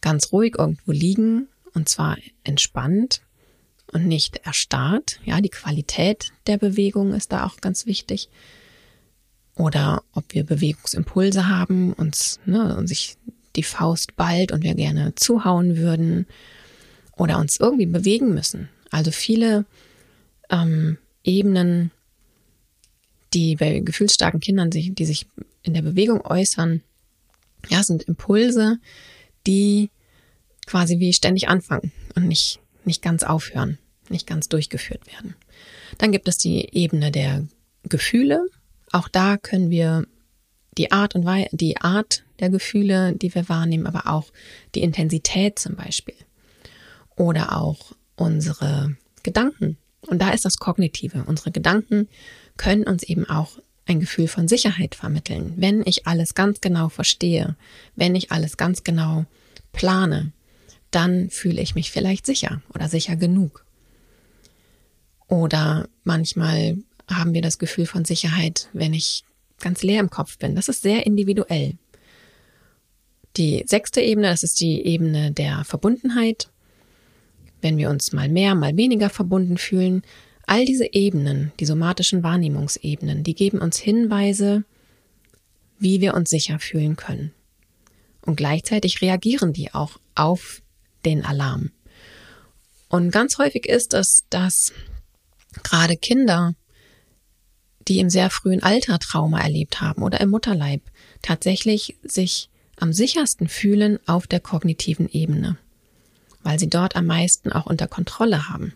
ganz 0.00 0.32
ruhig 0.32 0.54
irgendwo 0.58 0.92
liegen, 0.92 1.48
und 1.74 1.88
zwar 1.88 2.16
entspannt 2.44 3.22
und 3.92 4.06
nicht 4.06 4.38
erstarrt, 4.38 5.20
ja, 5.24 5.40
die 5.40 5.48
Qualität 5.48 6.32
der 6.46 6.58
Bewegung 6.58 7.12
ist 7.12 7.32
da 7.32 7.44
auch 7.46 7.60
ganz 7.60 7.86
wichtig. 7.86 8.28
Oder 9.56 10.02
ob 10.12 10.24
wir 10.32 10.44
Bewegungsimpulse 10.44 11.48
haben, 11.48 11.92
uns, 11.92 12.40
ne, 12.46 12.76
und 12.76 12.86
sich 12.86 13.16
die 13.54 13.62
Faust 13.62 14.16
ballt 14.16 14.50
und 14.50 14.62
wir 14.62 14.74
gerne 14.74 15.14
zuhauen 15.14 15.76
würden 15.76 16.26
oder 17.16 17.38
uns 17.38 17.60
irgendwie 17.60 17.86
bewegen 17.86 18.32
müssen. 18.32 18.70
Also 18.90 19.10
viele 19.10 19.66
ähm, 20.50 20.96
Ebenen 21.22 21.90
die 23.34 23.56
bei 23.56 23.80
gefühlsstarken 23.80 24.40
Kindern 24.40 24.72
sich, 24.72 24.94
die 24.94 25.04
sich 25.04 25.26
in 25.62 25.74
der 25.74 25.82
Bewegung 25.82 26.20
äußern, 26.24 26.82
ja, 27.68 27.82
sind 27.82 28.02
Impulse, 28.02 28.78
die 29.46 29.90
quasi 30.72 30.98
wie 31.00 31.12
ständig 31.12 31.48
anfangen 31.48 31.92
und 32.16 32.26
nicht, 32.26 32.58
nicht 32.86 33.02
ganz 33.02 33.24
aufhören, 33.24 33.76
nicht 34.08 34.26
ganz 34.26 34.48
durchgeführt 34.48 35.06
werden. 35.06 35.34
Dann 35.98 36.12
gibt 36.12 36.28
es 36.28 36.38
die 36.38 36.66
Ebene 36.72 37.10
der 37.10 37.46
Gefühle. 37.82 38.46
Auch 38.90 39.08
da 39.08 39.36
können 39.36 39.68
wir 39.68 40.06
die 40.78 40.90
Art 40.90 41.14
und 41.14 41.26
Weise, 41.26 41.50
die 41.52 41.76
Art 41.76 42.24
der 42.40 42.48
Gefühle, 42.48 43.12
die 43.12 43.34
wir 43.34 43.50
wahrnehmen, 43.50 43.86
aber 43.86 44.10
auch 44.10 44.32
die 44.74 44.80
Intensität 44.80 45.58
zum 45.58 45.76
Beispiel. 45.76 46.14
Oder 47.16 47.54
auch 47.60 47.92
unsere 48.16 48.96
Gedanken. 49.22 49.76
Und 50.00 50.22
da 50.22 50.30
ist 50.30 50.46
das 50.46 50.56
Kognitive. 50.56 51.24
Unsere 51.26 51.50
Gedanken 51.50 52.08
können 52.56 52.84
uns 52.84 53.02
eben 53.02 53.28
auch 53.28 53.58
ein 53.84 54.00
Gefühl 54.00 54.26
von 54.26 54.48
Sicherheit 54.48 54.94
vermitteln. 54.94 55.52
Wenn 55.58 55.82
ich 55.84 56.06
alles 56.06 56.32
ganz 56.32 56.62
genau 56.62 56.88
verstehe, 56.88 57.56
wenn 57.94 58.14
ich 58.14 58.32
alles 58.32 58.56
ganz 58.56 58.84
genau 58.84 59.26
plane, 59.72 60.32
dann 60.94 61.30
fühle 61.30 61.60
ich 61.60 61.74
mich 61.74 61.90
vielleicht 61.90 62.26
sicher 62.26 62.62
oder 62.74 62.88
sicher 62.88 63.16
genug. 63.16 63.64
Oder 65.28 65.88
manchmal 66.04 66.78
haben 67.08 67.34
wir 67.34 67.42
das 67.42 67.58
Gefühl 67.58 67.86
von 67.86 68.04
Sicherheit, 68.04 68.68
wenn 68.72 68.94
ich 68.94 69.24
ganz 69.60 69.82
leer 69.82 70.00
im 70.00 70.10
Kopf 70.10 70.38
bin. 70.38 70.54
Das 70.54 70.68
ist 70.68 70.82
sehr 70.82 71.06
individuell. 71.06 71.78
Die 73.36 73.64
sechste 73.66 74.00
Ebene, 74.00 74.28
das 74.28 74.42
ist 74.42 74.60
die 74.60 74.84
Ebene 74.84 75.32
der 75.32 75.64
Verbundenheit. 75.64 76.50
Wenn 77.60 77.78
wir 77.78 77.90
uns 77.90 78.12
mal 78.12 78.28
mehr, 78.28 78.54
mal 78.54 78.76
weniger 78.76 79.08
verbunden 79.08 79.56
fühlen, 79.56 80.02
All 80.46 80.64
diese 80.64 80.92
Ebenen, 80.92 81.52
die 81.60 81.66
somatischen 81.66 82.22
Wahrnehmungsebenen, 82.22 83.22
die 83.22 83.34
geben 83.34 83.58
uns 83.58 83.78
Hinweise, 83.78 84.64
wie 85.78 86.00
wir 86.00 86.14
uns 86.14 86.30
sicher 86.30 86.58
fühlen 86.58 86.96
können. 86.96 87.32
Und 88.24 88.36
gleichzeitig 88.36 89.00
reagieren 89.02 89.52
die 89.52 89.72
auch 89.72 89.98
auf 90.14 90.62
den 91.04 91.24
Alarm. 91.24 91.70
Und 92.88 93.10
ganz 93.10 93.38
häufig 93.38 93.66
ist 93.66 93.94
es, 93.94 94.24
dass 94.30 94.72
gerade 95.62 95.96
Kinder, 95.96 96.54
die 97.88 97.98
im 97.98 98.10
sehr 98.10 98.30
frühen 98.30 98.62
Alter 98.62 98.98
Trauma 98.98 99.40
erlebt 99.40 99.80
haben 99.80 100.02
oder 100.02 100.20
im 100.20 100.30
Mutterleib, 100.30 100.82
tatsächlich 101.22 101.96
sich 102.02 102.50
am 102.76 102.92
sichersten 102.92 103.48
fühlen 103.48 103.98
auf 104.06 104.26
der 104.26 104.40
kognitiven 104.40 105.08
Ebene, 105.08 105.56
weil 106.42 106.58
sie 106.58 106.68
dort 106.68 106.96
am 106.96 107.06
meisten 107.06 107.52
auch 107.52 107.66
unter 107.66 107.86
Kontrolle 107.86 108.48
haben. 108.48 108.74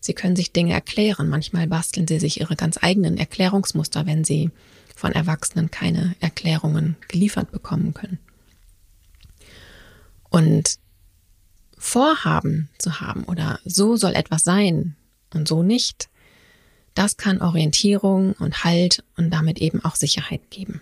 Sie 0.00 0.14
können 0.14 0.36
sich 0.36 0.52
Dinge 0.52 0.72
erklären. 0.72 1.28
Manchmal 1.28 1.66
basteln 1.66 2.06
sie 2.06 2.20
sich 2.20 2.40
ihre 2.40 2.56
ganz 2.56 2.78
eigenen 2.80 3.18
Erklärungsmuster, 3.18 4.06
wenn 4.06 4.24
sie 4.24 4.50
von 4.94 5.12
Erwachsenen 5.12 5.70
keine 5.70 6.14
Erklärungen 6.20 6.96
geliefert 7.08 7.50
bekommen 7.50 7.94
können. 7.94 8.18
Und 10.30 10.78
Vorhaben 11.78 12.68
zu 12.78 13.00
haben 13.00 13.24
oder 13.24 13.60
so 13.64 13.96
soll 13.96 14.14
etwas 14.14 14.42
sein 14.42 14.96
und 15.32 15.48
so 15.48 15.62
nicht, 15.62 16.08
das 16.94 17.16
kann 17.16 17.40
Orientierung 17.40 18.32
und 18.32 18.64
Halt 18.64 19.04
und 19.16 19.30
damit 19.30 19.60
eben 19.60 19.84
auch 19.84 19.94
Sicherheit 19.94 20.50
geben. 20.50 20.80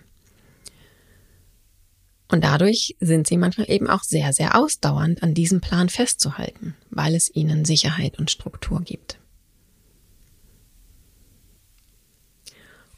Und 2.29 2.43
dadurch 2.43 2.95
sind 2.99 3.27
sie 3.27 3.37
manchmal 3.37 3.69
eben 3.69 3.87
auch 3.87 4.03
sehr, 4.03 4.33
sehr 4.33 4.59
ausdauernd 4.59 5.23
an 5.23 5.33
diesem 5.33 5.61
Plan 5.61 5.89
festzuhalten, 5.89 6.75
weil 6.89 7.15
es 7.15 7.33
ihnen 7.33 7.63
Sicherheit 7.63 8.19
und 8.19 8.31
Struktur 8.31 8.81
gibt. 8.81 9.17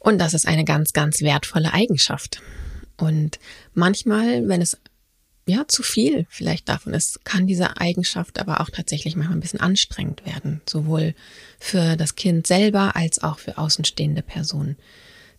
Und 0.00 0.18
das 0.18 0.34
ist 0.34 0.48
eine 0.48 0.64
ganz, 0.64 0.92
ganz 0.92 1.20
wertvolle 1.20 1.72
Eigenschaft. 1.72 2.40
Und 2.96 3.38
manchmal, 3.74 4.48
wenn 4.48 4.62
es 4.62 4.78
ja 5.46 5.66
zu 5.66 5.82
viel 5.82 6.26
vielleicht 6.28 6.68
davon 6.68 6.94
ist, 6.94 7.24
kann 7.24 7.46
diese 7.46 7.78
Eigenschaft 7.78 8.38
aber 8.38 8.60
auch 8.60 8.70
tatsächlich 8.70 9.16
manchmal 9.16 9.36
ein 9.36 9.40
bisschen 9.40 9.60
anstrengend 9.60 10.24
werden, 10.24 10.60
sowohl 10.68 11.14
für 11.58 11.96
das 11.96 12.14
Kind 12.16 12.46
selber 12.46 12.96
als 12.96 13.22
auch 13.22 13.38
für 13.38 13.58
außenstehende 13.58 14.22
Personen. 14.22 14.76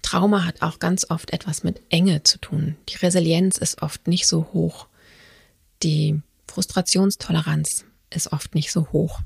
Trauma 0.01 0.46
hat 0.46 0.62
auch 0.62 0.79
ganz 0.79 1.10
oft 1.10 1.31
etwas 1.31 1.63
mit 1.63 1.81
Enge 1.89 2.24
zu 2.24 2.39
tun. 2.39 2.75
Die 2.89 2.98
Resilienz 2.98 3.58
ist 3.58 3.81
oft 3.81 4.08
nicht 4.08 4.27
so 4.27 4.48
hoch. 4.53 4.88
Die 5.84 6.20
Frustrationstoleranz 6.48 7.86
ist 8.10 8.31
oft 8.31 8.55
nicht 8.55 8.72
so 8.72 8.88
hoch. 8.91 9.22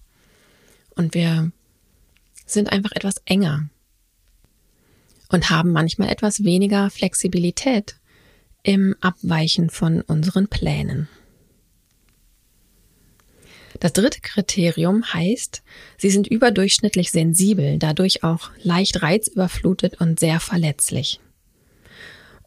Und 0.95 1.13
wir 1.13 1.51
sind 2.45 2.71
einfach 2.71 2.91
etwas 2.91 3.15
enger 3.25 3.69
und 5.29 5.49
haben 5.49 5.71
manchmal 5.71 6.09
etwas 6.09 6.43
weniger 6.43 6.89
Flexibilität 6.89 7.95
im 8.65 8.95
Abweichen 8.99 9.69
von 9.69 10.01
unseren 10.01 10.47
Plänen. 10.47 11.07
Das 13.79 13.93
dritte 13.93 14.21
Kriterium 14.21 15.03
heißt, 15.13 15.61
sie 15.97 16.09
sind 16.09 16.27
überdurchschnittlich 16.27 17.11
sensibel, 17.11 17.77
dadurch 17.77 18.23
auch 18.23 18.49
leicht 18.63 19.01
reizüberflutet 19.01 20.01
und 20.01 20.19
sehr 20.19 20.39
verletzlich. 20.39 21.19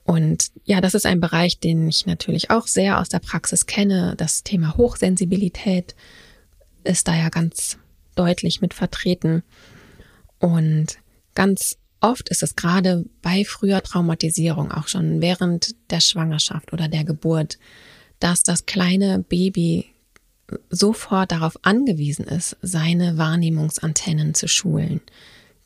Und 0.05 0.51
ja, 0.65 0.81
das 0.81 0.95
ist 0.95 1.07
ein 1.07 1.21
Bereich, 1.21 1.61
den 1.61 1.87
ich 1.87 2.07
natürlich 2.07 2.51
auch 2.51 2.67
sehr 2.67 2.99
aus 2.99 3.11
der 3.11 3.19
Praxis 3.19 3.67
kenne. 3.67 4.15
Das 4.17 4.43
Thema 4.43 4.77
Hochsensibilität 4.77 5.95
ist 6.83 7.07
da 7.07 7.15
ja 7.15 7.29
ganz 7.29 7.79
deutlich 8.15 8.61
mit 8.61 8.73
vertreten. 8.73 9.43
Und 10.39 10.99
ganz 11.35 11.78
oft 12.01 12.29
ist 12.29 12.43
es 12.43 12.57
gerade 12.57 13.05
bei 13.23 13.45
früher 13.45 13.83
Traumatisierung, 13.83 14.73
auch 14.73 14.89
schon 14.89 15.21
während 15.21 15.75
der 15.91 16.01
Schwangerschaft 16.01 16.73
oder 16.73 16.89
der 16.89 17.05
Geburt, 17.05 17.59
dass 18.21 18.43
das 18.43 18.67
kleine 18.67 19.21
Baby 19.21 19.87
sofort 20.71 21.33
darauf 21.33 21.59
angewiesen 21.63 22.25
ist, 22.25 22.57
seine 22.63 23.19
Wahrnehmungsantennen 23.19 24.35
zu 24.35 24.49
schulen, 24.49 25.01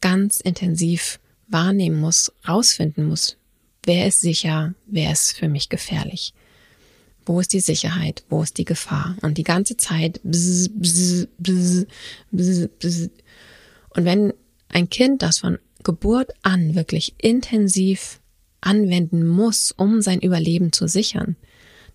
ganz 0.01 0.41
intensiv 0.41 1.21
wahrnehmen 1.49 2.01
muss, 2.01 2.33
rausfinden 2.47 3.07
muss, 3.07 3.37
wer 3.85 4.07
ist 4.07 4.21
sicher, 4.21 4.75
wer 4.87 5.13
ist 5.13 5.37
für 5.37 5.49
mich 5.49 5.69
gefährlich. 5.69 6.35
Wo 7.25 7.39
ist 7.39 7.53
die 7.53 7.61
Sicherheit? 7.61 8.25
Wo 8.29 8.43
ist 8.43 8.59
die 8.59 8.65
Gefahr? 8.65 9.17
Und 9.23 9.39
die 9.39 9.45
ganze 9.45 9.77
Zeit 9.77 10.21
bzz, 10.25 10.71
bzz, 10.75 11.29
bzz, 11.39 11.87
bzz, 12.33 12.69
bzz. 12.81 13.11
Und 13.91 14.05
wenn 14.05 14.33
ein 14.69 14.91
Kind 14.91 15.23
das 15.23 15.39
von 15.39 15.59
Geburt 15.85 16.33
an 16.43 16.75
wirklich 16.75 17.15
intensiv 17.19 18.21
anwenden 18.61 19.27
muss, 19.27 19.73
um 19.73 20.01
sein 20.03 20.21
Überleben 20.21 20.73
zu 20.73 20.87
sichern, 20.87 21.37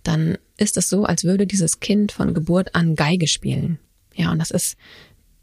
dann 0.04 0.38
ist 0.58 0.78
es 0.78 0.90
so, 0.90 1.06
als 1.06 1.24
würde 1.24 1.48
dieses 1.48 1.80
Kind 1.80 2.12
von 2.12 2.34
Geburt 2.34 2.76
an 2.76 2.96
Geige 2.96 3.28
spielen. 3.28 3.80
Ja, 4.16 4.32
und 4.32 4.40
das 4.40 4.52
ist 4.52 4.78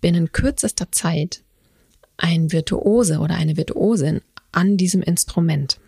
binnen 0.01 0.33
kürzester 0.33 0.91
Zeit 0.93 1.43
ein 2.17 2.53
Virtuose 2.53 3.19
oder 3.19 3.35
eine 3.37 3.57
Virtuosin 3.57 4.21
an 4.53 4.77
diesem 4.77 5.03
Instrument 5.03 5.81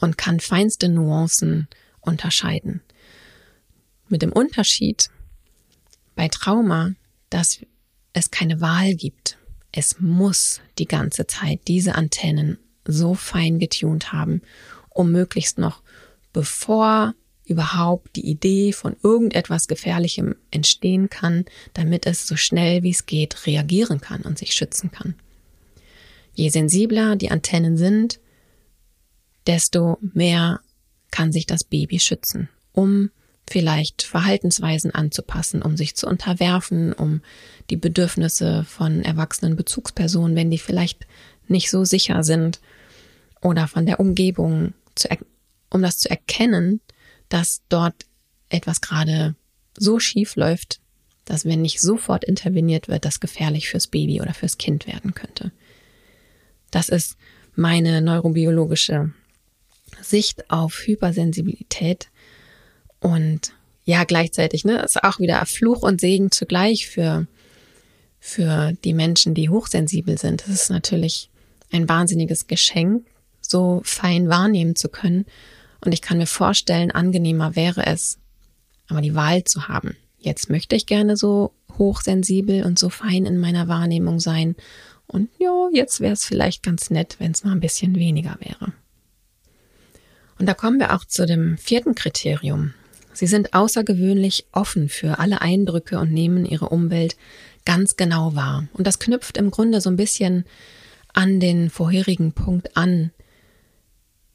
und 0.00 0.18
kann 0.18 0.40
feinste 0.40 0.88
Nuancen 0.88 1.68
unterscheiden. 2.00 2.82
Mit 4.08 4.22
dem 4.22 4.32
Unterschied 4.32 5.10
bei 6.14 6.28
Trauma, 6.28 6.92
dass 7.30 7.60
es 8.12 8.30
keine 8.30 8.60
Wahl 8.60 8.94
gibt. 8.94 9.38
Es 9.72 10.00
muss 10.00 10.60
die 10.78 10.86
ganze 10.86 11.26
Zeit 11.26 11.60
diese 11.68 11.94
Antennen 11.94 12.58
so 12.84 13.14
fein 13.14 13.58
getunt 13.58 14.12
haben, 14.12 14.42
um 14.88 15.12
möglichst 15.12 15.58
noch 15.58 15.82
bevor 16.32 17.14
überhaupt 17.44 18.14
die 18.14 18.26
Idee 18.26 18.72
von 18.72 18.96
irgendetwas 19.02 19.66
Gefährlichem 19.66 20.36
entstehen 20.52 21.10
kann, 21.10 21.44
damit 21.74 22.06
es 22.06 22.26
so 22.26 22.36
schnell 22.36 22.84
wie 22.84 22.90
es 22.90 23.06
geht 23.06 23.46
reagieren 23.46 24.00
kann 24.00 24.22
und 24.22 24.38
sich 24.38 24.54
schützen 24.54 24.92
kann. 24.92 25.14
Je 26.32 26.48
sensibler 26.48 27.16
die 27.16 27.30
Antennen 27.30 27.76
sind, 27.76 28.20
desto 29.46 29.98
mehr 30.00 30.60
kann 31.10 31.32
sich 31.32 31.46
das 31.46 31.64
Baby 31.64 31.98
schützen, 31.98 32.48
um 32.72 33.10
vielleicht 33.50 34.02
Verhaltensweisen 34.02 34.94
anzupassen, 34.94 35.60
um 35.60 35.76
sich 35.76 35.96
zu 35.96 36.06
unterwerfen, 36.06 36.92
um 36.92 37.20
die 37.68 37.76
Bedürfnisse 37.76 38.64
von 38.64 39.02
erwachsenen 39.02 39.56
Bezugspersonen, 39.56 40.36
wenn 40.36 40.50
die 40.50 40.58
vielleicht 40.58 41.06
nicht 41.48 41.68
so 41.68 41.84
sicher 41.84 42.22
sind, 42.22 42.60
oder 43.42 43.66
von 43.66 43.86
der 43.86 44.00
Umgebung, 44.00 44.74
zu, 44.94 45.08
um 45.70 45.82
das 45.82 45.98
zu 45.98 46.08
erkennen, 46.08 46.80
dass 47.28 47.62
dort 47.68 47.94
etwas 48.50 48.80
gerade 48.80 49.34
so 49.76 49.98
schief 49.98 50.36
läuft, 50.36 50.80
dass 51.24 51.44
wenn 51.44 51.62
nicht 51.62 51.80
sofort 51.80 52.24
interveniert 52.24 52.88
wird, 52.88 53.04
das 53.04 53.18
gefährlich 53.18 53.68
fürs 53.68 53.86
Baby 53.86 54.20
oder 54.20 54.34
fürs 54.34 54.58
Kind 54.58 54.86
werden 54.86 55.14
könnte. 55.14 55.52
Das 56.70 56.88
ist 56.88 57.16
meine 57.56 58.00
neurobiologische 58.00 59.12
Sicht 60.02 60.50
auf 60.50 60.86
Hypersensibilität 60.86 62.09
und 63.00 63.52
ja, 63.84 64.04
gleichzeitig, 64.04 64.64
ne, 64.64 64.82
ist 64.82 65.02
auch 65.02 65.18
wieder 65.18 65.44
Fluch 65.46 65.82
und 65.82 66.00
Segen 66.00 66.30
zugleich 66.30 66.86
für, 66.86 67.26
für 68.20 68.72
die 68.84 68.94
Menschen, 68.94 69.34
die 69.34 69.48
hochsensibel 69.48 70.18
sind. 70.18 70.42
Das 70.42 70.50
ist 70.50 70.70
natürlich 70.70 71.30
ein 71.72 71.88
wahnsinniges 71.88 72.46
Geschenk, 72.46 73.06
so 73.40 73.80
fein 73.84 74.28
wahrnehmen 74.28 74.76
zu 74.76 74.88
können. 74.88 75.24
Und 75.84 75.92
ich 75.92 76.02
kann 76.02 76.18
mir 76.18 76.26
vorstellen, 76.26 76.90
angenehmer 76.90 77.56
wäre 77.56 77.86
es, 77.86 78.18
aber 78.88 79.00
die 79.00 79.14
Wahl 79.14 79.44
zu 79.44 79.68
haben. 79.68 79.96
Jetzt 80.18 80.50
möchte 80.50 80.76
ich 80.76 80.86
gerne 80.86 81.16
so 81.16 81.52
hochsensibel 81.78 82.64
und 82.64 82.78
so 82.78 82.90
fein 82.90 83.24
in 83.24 83.38
meiner 83.38 83.68
Wahrnehmung 83.68 84.20
sein. 84.20 84.56
Und 85.06 85.30
ja, 85.38 85.68
jetzt 85.72 86.00
wäre 86.00 86.12
es 86.12 86.24
vielleicht 86.24 86.62
ganz 86.62 86.90
nett, 86.90 87.16
wenn 87.18 87.32
es 87.32 87.42
mal 87.42 87.52
ein 87.52 87.60
bisschen 87.60 87.96
weniger 87.96 88.36
wäre. 88.40 88.72
Und 90.38 90.46
da 90.46 90.54
kommen 90.54 90.78
wir 90.78 90.94
auch 90.94 91.04
zu 91.04 91.26
dem 91.26 91.56
vierten 91.58 91.94
Kriterium. 91.94 92.74
Sie 93.12 93.26
sind 93.26 93.54
außergewöhnlich 93.54 94.46
offen 94.52 94.88
für 94.88 95.18
alle 95.18 95.40
Eindrücke 95.40 95.98
und 95.98 96.12
nehmen 96.12 96.46
ihre 96.46 96.68
Umwelt 96.68 97.16
ganz 97.64 97.96
genau 97.96 98.34
wahr. 98.34 98.68
Und 98.72 98.86
das 98.86 98.98
knüpft 98.98 99.36
im 99.36 99.50
Grunde 99.50 99.80
so 99.80 99.90
ein 99.90 99.96
bisschen 99.96 100.44
an 101.12 101.40
den 101.40 101.70
vorherigen 101.70 102.32
Punkt 102.32 102.76
an. 102.76 103.10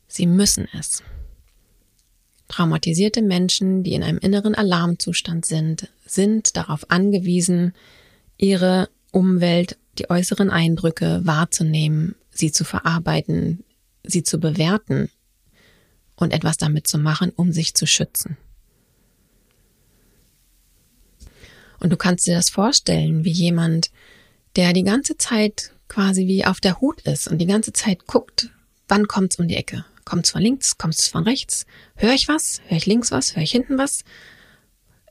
Sie 0.07 0.27
müssen 0.27 0.67
es. 0.77 1.03
Traumatisierte 2.47 3.21
Menschen, 3.21 3.83
die 3.83 3.93
in 3.93 4.03
einem 4.03 4.19
inneren 4.19 4.55
Alarmzustand 4.55 5.45
sind, 5.45 5.89
sind 6.05 6.55
darauf 6.55 6.91
angewiesen, 6.91 7.73
ihre 8.37 8.89
Umwelt, 9.11 9.77
die 9.97 10.09
äußeren 10.09 10.49
Eindrücke 10.49 11.21
wahrzunehmen, 11.23 12.15
sie 12.29 12.51
zu 12.51 12.65
verarbeiten, 12.65 13.63
sie 14.03 14.23
zu 14.23 14.39
bewerten 14.39 15.09
und 16.15 16.33
etwas 16.33 16.57
damit 16.57 16.87
zu 16.87 16.97
machen, 16.97 17.31
um 17.35 17.51
sich 17.51 17.73
zu 17.73 17.87
schützen. 17.87 18.37
Und 21.79 21.91
du 21.91 21.97
kannst 21.97 22.27
dir 22.27 22.35
das 22.35 22.49
vorstellen, 22.49 23.25
wie 23.25 23.31
jemand, 23.31 23.91
der 24.55 24.73
die 24.73 24.83
ganze 24.83 25.17
Zeit 25.17 25.71
quasi 25.87 26.27
wie 26.27 26.45
auf 26.45 26.59
der 26.59 26.81
Hut 26.81 27.01
ist 27.01 27.27
und 27.27 27.37
die 27.39 27.45
ganze 27.45 27.73
Zeit 27.73 28.07
guckt, 28.07 28.49
wann 28.87 29.07
kommt's 29.07 29.37
um 29.37 29.47
die 29.47 29.55
Ecke? 29.55 29.85
Kommt's 30.03 30.31
von 30.31 30.41
links? 30.41 30.77
Kommt's 30.77 31.07
von 31.07 31.23
rechts? 31.23 31.65
Höre 31.95 32.13
ich 32.13 32.27
was? 32.27 32.61
Höre 32.67 32.77
ich 32.77 32.85
links 32.85 33.11
was? 33.11 33.35
Höre 33.35 33.43
ich 33.43 33.51
hinten 33.51 33.77
was? 33.77 34.03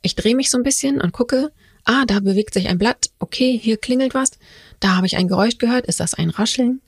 Ich 0.02 0.14
drehe 0.14 0.36
mich 0.36 0.50
so 0.50 0.58
ein 0.58 0.62
bisschen 0.62 1.00
und 1.00 1.12
gucke, 1.12 1.52
ah, 1.84 2.04
da 2.06 2.20
bewegt 2.20 2.54
sich 2.54 2.68
ein 2.68 2.78
Blatt, 2.78 3.10
okay, 3.18 3.58
hier 3.58 3.76
klingelt 3.76 4.14
was, 4.14 4.32
da 4.80 4.96
habe 4.96 5.06
ich 5.06 5.16
ein 5.16 5.28
Geräusch 5.28 5.58
gehört, 5.58 5.86
ist 5.86 6.00
das 6.00 6.14
ein 6.14 6.30
Rascheln? 6.30 6.80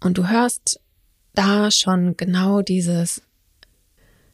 Und 0.00 0.18
du 0.18 0.28
hörst 0.28 0.80
da 1.34 1.70
schon 1.70 2.16
genau 2.16 2.62
dieses 2.62 3.22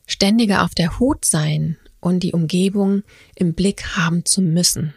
ständige 0.07 0.63
auf 0.63 0.75
der 0.75 0.99
Hut 0.99 1.25
sein 1.25 1.79
und 2.01 2.21
die 2.21 2.33
Umgebung 2.33 3.03
im 3.35 3.55
Blick 3.55 3.97
haben 3.97 4.25
zu 4.25 4.43
müssen. 4.43 4.95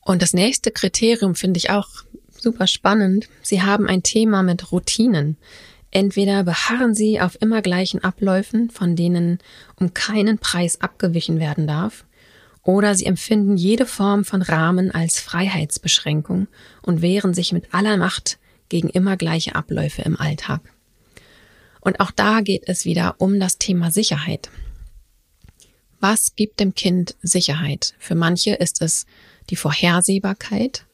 Und 0.00 0.22
das 0.22 0.34
nächste 0.34 0.70
Kriterium 0.70 1.34
finde 1.34 1.58
ich 1.58 1.70
auch 1.70 1.88
super 2.38 2.66
spannend. 2.66 3.28
Sie 3.42 3.62
haben 3.62 3.88
ein 3.88 4.02
Thema 4.02 4.42
mit 4.42 4.70
Routinen. 4.70 5.36
Entweder 5.90 6.44
beharren 6.44 6.94
Sie 6.94 7.20
auf 7.20 7.40
immer 7.40 7.62
gleichen 7.62 8.02
Abläufen, 8.02 8.68
von 8.70 8.96
denen 8.96 9.38
um 9.76 9.94
keinen 9.94 10.38
Preis 10.38 10.80
abgewichen 10.80 11.38
werden 11.38 11.66
darf, 11.66 12.04
oder 12.62 12.94
Sie 12.94 13.06
empfinden 13.06 13.56
jede 13.56 13.86
Form 13.86 14.24
von 14.24 14.42
Rahmen 14.42 14.90
als 14.90 15.20
Freiheitsbeschränkung 15.20 16.48
und 16.82 17.02
wehren 17.02 17.34
sich 17.34 17.52
mit 17.52 17.72
aller 17.72 17.96
Macht 17.96 18.38
gegen 18.68 18.88
immer 18.88 19.16
gleiche 19.16 19.54
Abläufe 19.54 20.02
im 20.02 20.18
Alltag. 20.18 20.73
Und 21.84 22.00
auch 22.00 22.10
da 22.10 22.40
geht 22.40 22.62
es 22.66 22.84
wieder 22.86 23.16
um 23.18 23.38
das 23.38 23.58
Thema 23.58 23.90
Sicherheit. 23.90 24.50
Was 26.00 26.34
gibt 26.34 26.58
dem 26.58 26.74
Kind 26.74 27.14
Sicherheit? 27.22 27.94
Für 27.98 28.14
manche 28.14 28.54
ist 28.54 28.82
es 28.82 29.06
die 29.50 29.56
Vorhersehbarkeit. 29.56 30.86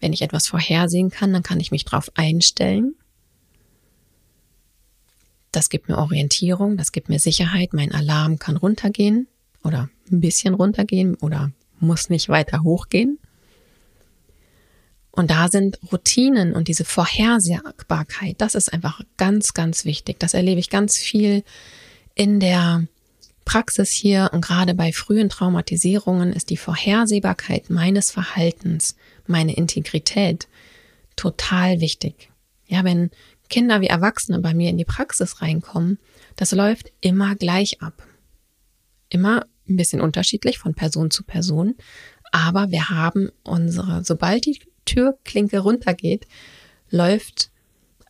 Wenn 0.00 0.14
ich 0.14 0.22
etwas 0.22 0.46
vorhersehen 0.46 1.10
kann, 1.10 1.32
dann 1.32 1.42
kann 1.42 1.60
ich 1.60 1.70
mich 1.70 1.84
darauf 1.84 2.10
einstellen. 2.14 2.94
Das 5.52 5.68
gibt 5.68 5.88
mir 5.88 5.98
Orientierung, 5.98 6.76
das 6.78 6.92
gibt 6.92 7.08
mir 7.10 7.18
Sicherheit. 7.18 7.74
Mein 7.74 7.92
Alarm 7.92 8.38
kann 8.38 8.56
runtergehen 8.56 9.28
oder 9.62 9.90
ein 10.10 10.20
bisschen 10.20 10.54
runtergehen 10.54 11.14
oder 11.16 11.52
muss 11.78 12.08
nicht 12.08 12.28
weiter 12.30 12.62
hochgehen. 12.62 13.18
Und 15.12 15.30
da 15.30 15.48
sind 15.48 15.78
Routinen 15.90 16.54
und 16.54 16.68
diese 16.68 16.84
Vorhersehbarkeit, 16.84 18.36
das 18.38 18.54
ist 18.54 18.72
einfach 18.72 19.00
ganz, 19.16 19.54
ganz 19.54 19.84
wichtig. 19.84 20.20
Das 20.20 20.34
erlebe 20.34 20.60
ich 20.60 20.70
ganz 20.70 20.96
viel 20.96 21.42
in 22.14 22.38
der 22.38 22.86
Praxis 23.44 23.90
hier 23.90 24.30
und 24.32 24.42
gerade 24.44 24.74
bei 24.74 24.92
frühen 24.92 25.28
Traumatisierungen 25.28 26.32
ist 26.32 26.50
die 26.50 26.56
Vorhersehbarkeit 26.56 27.70
meines 27.70 28.12
Verhaltens, 28.12 28.94
meine 29.26 29.56
Integrität 29.56 30.46
total 31.16 31.80
wichtig. 31.80 32.30
Ja, 32.66 32.84
wenn 32.84 33.10
Kinder 33.48 33.80
wie 33.80 33.88
Erwachsene 33.88 34.38
bei 34.38 34.54
mir 34.54 34.70
in 34.70 34.78
die 34.78 34.84
Praxis 34.84 35.42
reinkommen, 35.42 35.98
das 36.36 36.52
läuft 36.52 36.92
immer 37.00 37.34
gleich 37.34 37.82
ab. 37.82 38.06
Immer 39.08 39.46
ein 39.68 39.76
bisschen 39.76 40.00
unterschiedlich 40.00 40.58
von 40.58 40.74
Person 40.74 41.10
zu 41.10 41.24
Person, 41.24 41.74
aber 42.30 42.70
wir 42.70 42.90
haben 42.90 43.30
unsere, 43.42 44.04
sobald 44.04 44.46
die 44.46 44.60
Türklinke 44.90 45.60
runtergeht, 45.60 46.26
läuft 46.90 47.50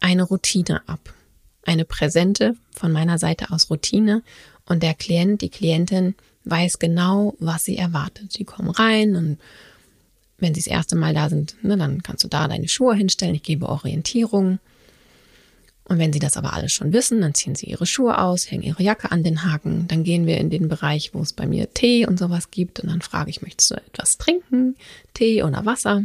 eine 0.00 0.22
Routine 0.22 0.88
ab. 0.88 1.14
Eine 1.62 1.84
präsente 1.84 2.56
von 2.72 2.90
meiner 2.90 3.18
Seite 3.18 3.50
aus 3.50 3.68
Routine 3.68 4.22
und 4.64 4.82
der 4.82 4.94
Klient, 4.94 5.42
die 5.42 5.50
Klientin 5.50 6.14
weiß 6.44 6.78
genau, 6.78 7.34
was 7.38 7.64
sie 7.64 7.76
erwartet. 7.76 8.32
Sie 8.32 8.44
kommen 8.44 8.70
rein 8.70 9.14
und 9.14 9.38
wenn 10.38 10.54
sie 10.54 10.60
das 10.60 10.66
erste 10.68 10.96
Mal 10.96 11.12
da 11.12 11.28
sind, 11.28 11.54
ne, 11.62 11.76
dann 11.76 12.02
kannst 12.02 12.24
du 12.24 12.28
da 12.28 12.48
deine 12.48 12.68
Schuhe 12.68 12.94
hinstellen. 12.94 13.34
Ich 13.34 13.42
gebe 13.42 13.68
Orientierung. 13.68 14.58
Und 15.84 15.98
wenn 15.98 16.14
sie 16.14 16.18
das 16.18 16.38
aber 16.38 16.54
alles 16.54 16.72
schon 16.72 16.94
wissen, 16.94 17.20
dann 17.20 17.34
ziehen 17.34 17.56
sie 17.56 17.66
ihre 17.66 17.84
Schuhe 17.84 18.16
aus, 18.18 18.50
hängen 18.50 18.62
ihre 18.62 18.82
Jacke 18.82 19.10
an 19.10 19.22
den 19.22 19.44
Haken. 19.44 19.86
Dann 19.88 20.02
gehen 20.02 20.24
wir 20.24 20.38
in 20.38 20.48
den 20.48 20.68
Bereich, 20.68 21.12
wo 21.12 21.20
es 21.20 21.34
bei 21.34 21.46
mir 21.46 21.74
Tee 21.74 22.06
und 22.06 22.18
sowas 22.18 22.50
gibt. 22.50 22.80
Und 22.80 22.88
dann 22.88 23.02
frage 23.02 23.28
ich, 23.28 23.42
möchtest 23.42 23.72
du 23.72 23.74
etwas 23.74 24.16
trinken? 24.16 24.76
Tee 25.12 25.42
oder 25.42 25.66
Wasser? 25.66 26.04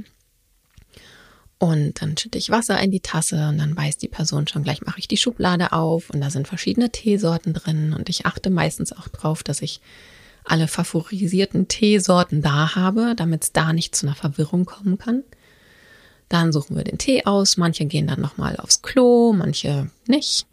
Und 1.65 1.99
dann 1.99 2.15
schütte 2.15 2.37
ich 2.37 2.51
Wasser 2.51 2.79
in 2.79 2.91
die 2.91 2.99
Tasse 2.99 3.47
und 3.47 3.57
dann 3.57 3.75
weiß 3.75 3.97
die 3.97 4.07
Person 4.07 4.47
schon 4.47 4.61
gleich, 4.61 4.83
mache 4.83 4.99
ich 4.99 5.07
die 5.07 5.17
Schublade 5.17 5.71
auf 5.71 6.11
und 6.11 6.21
da 6.21 6.29
sind 6.29 6.47
verschiedene 6.47 6.91
Teesorten 6.91 7.55
drin 7.55 7.91
und 7.97 8.07
ich 8.07 8.27
achte 8.27 8.51
meistens 8.51 8.93
auch 8.93 9.07
drauf, 9.07 9.41
dass 9.41 9.63
ich 9.63 9.81
alle 10.43 10.67
favorisierten 10.67 11.67
Teesorten 11.67 12.43
da 12.43 12.75
habe, 12.75 13.15
damit 13.15 13.45
es 13.45 13.51
da 13.51 13.73
nicht 13.73 13.95
zu 13.95 14.05
einer 14.05 14.15
Verwirrung 14.15 14.65
kommen 14.65 14.99
kann. 14.99 15.23
Dann 16.29 16.53
suchen 16.53 16.75
wir 16.77 16.83
den 16.83 16.99
Tee 16.99 17.25
aus, 17.25 17.57
manche 17.57 17.85
gehen 17.85 18.05
dann 18.05 18.21
nochmal 18.21 18.57
aufs 18.57 18.83
Klo, 18.83 19.33
manche 19.33 19.89
nicht. 20.05 20.45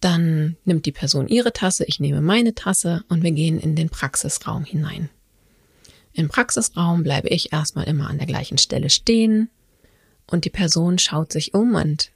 Dann 0.00 0.56
nimmt 0.64 0.86
die 0.86 0.92
Person 0.92 1.28
ihre 1.28 1.52
Tasse, 1.52 1.84
ich 1.84 2.00
nehme 2.00 2.22
meine 2.22 2.54
Tasse 2.54 3.04
und 3.10 3.22
wir 3.22 3.32
gehen 3.32 3.60
in 3.60 3.76
den 3.76 3.90
Praxisraum 3.90 4.64
hinein. 4.64 5.10
Im 6.14 6.30
Praxisraum 6.30 7.02
bleibe 7.02 7.28
ich 7.28 7.52
erstmal 7.52 7.84
immer 7.84 8.08
an 8.08 8.16
der 8.16 8.26
gleichen 8.26 8.56
Stelle 8.56 8.88
stehen, 8.88 9.50
und 10.32 10.44
die 10.44 10.50
Person 10.50 10.98
schaut 10.98 11.30
sich 11.32 11.54
um 11.54 11.74
und 11.74 12.10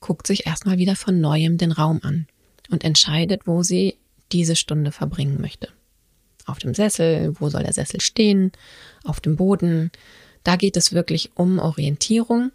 guckt 0.00 0.26
sich 0.26 0.46
erstmal 0.46 0.78
wieder 0.78 0.96
von 0.96 1.20
neuem 1.20 1.58
den 1.58 1.72
Raum 1.72 2.00
an. 2.02 2.26
und 2.70 2.84
entscheidet, 2.84 3.46
wo 3.46 3.62
sie 3.62 3.96
diese 4.30 4.56
Stunde 4.56 4.92
verbringen 4.92 5.40
möchte. 5.40 5.68
Auf 6.46 6.58
dem 6.58 6.74
Sessel, 6.74 7.34
wo 7.38 7.50
soll 7.50 7.64
der 7.64 7.74
Sessel 7.74 8.00
stehen, 8.00 8.50
auf 9.04 9.20
dem 9.20 9.36
Boden. 9.36 9.90
Da 10.42 10.56
geht 10.56 10.78
es 10.78 10.92
wirklich 10.92 11.32
um 11.34 11.58
Orientierung. 11.58 12.50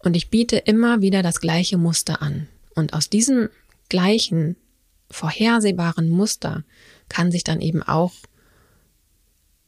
Und 0.00 0.14
ich 0.14 0.28
biete 0.28 0.56
immer 0.58 1.00
wieder 1.00 1.22
das 1.22 1.40
gleiche 1.40 1.78
Muster 1.78 2.20
an. 2.20 2.48
Und 2.74 2.92
aus 2.92 3.08
diesem 3.08 3.48
gleichen 3.88 4.56
vorhersehbaren 5.10 6.10
Muster 6.10 6.64
kann 7.08 7.32
sich 7.32 7.44
dann 7.44 7.60
eben 7.62 7.82
auch 7.82 8.12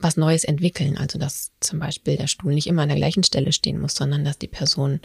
was 0.03 0.17
Neues 0.17 0.45
entwickeln. 0.45 0.97
Also 0.97 1.19
dass 1.19 1.53
zum 1.61 1.79
Beispiel 1.79 2.17
der 2.17 2.27
Stuhl 2.27 2.55
nicht 2.55 2.67
immer 2.67 2.83
an 2.83 2.89
der 2.89 2.99
gleichen 2.99 3.25
Stelle 3.25 3.53
stehen 3.53 3.81
muss, 3.81 3.95
sondern 3.95 4.25
dass 4.25 4.39
die 4.39 4.49
Person 4.49 5.01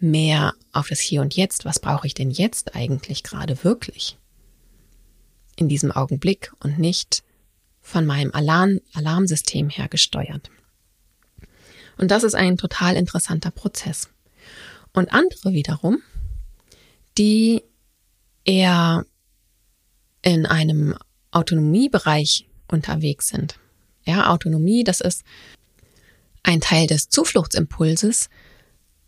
mehr 0.00 0.54
auf 0.72 0.88
das 0.88 1.00
Hier 1.00 1.20
und 1.20 1.34
Jetzt, 1.36 1.64
was 1.64 1.78
brauche 1.78 2.06
ich 2.06 2.14
denn 2.14 2.30
jetzt 2.30 2.74
eigentlich 2.74 3.22
gerade 3.22 3.62
wirklich 3.64 4.18
in 5.56 5.68
diesem 5.68 5.92
Augenblick 5.92 6.52
und 6.60 6.78
nicht 6.78 7.22
von 7.80 8.06
meinem 8.06 8.32
Alarm, 8.32 8.80
Alarmsystem 8.92 9.68
her 9.68 9.88
gesteuert. 9.88 10.50
Und 11.96 12.10
das 12.10 12.24
ist 12.24 12.34
ein 12.34 12.56
total 12.56 12.96
interessanter 12.96 13.50
Prozess. 13.50 14.08
Und 14.92 15.12
andere 15.12 15.52
wiederum, 15.52 15.98
die 17.18 17.62
eher 18.44 19.04
in 20.22 20.46
einem 20.46 20.96
Autonomiebereich 21.30 22.48
unterwegs 22.68 23.28
sind. 23.28 23.58
Ja, 24.06 24.30
Autonomie, 24.30 24.84
das 24.84 25.00
ist 25.00 25.22
ein 26.42 26.60
Teil 26.60 26.86
des 26.86 27.08
Zufluchtsimpulses, 27.08 28.28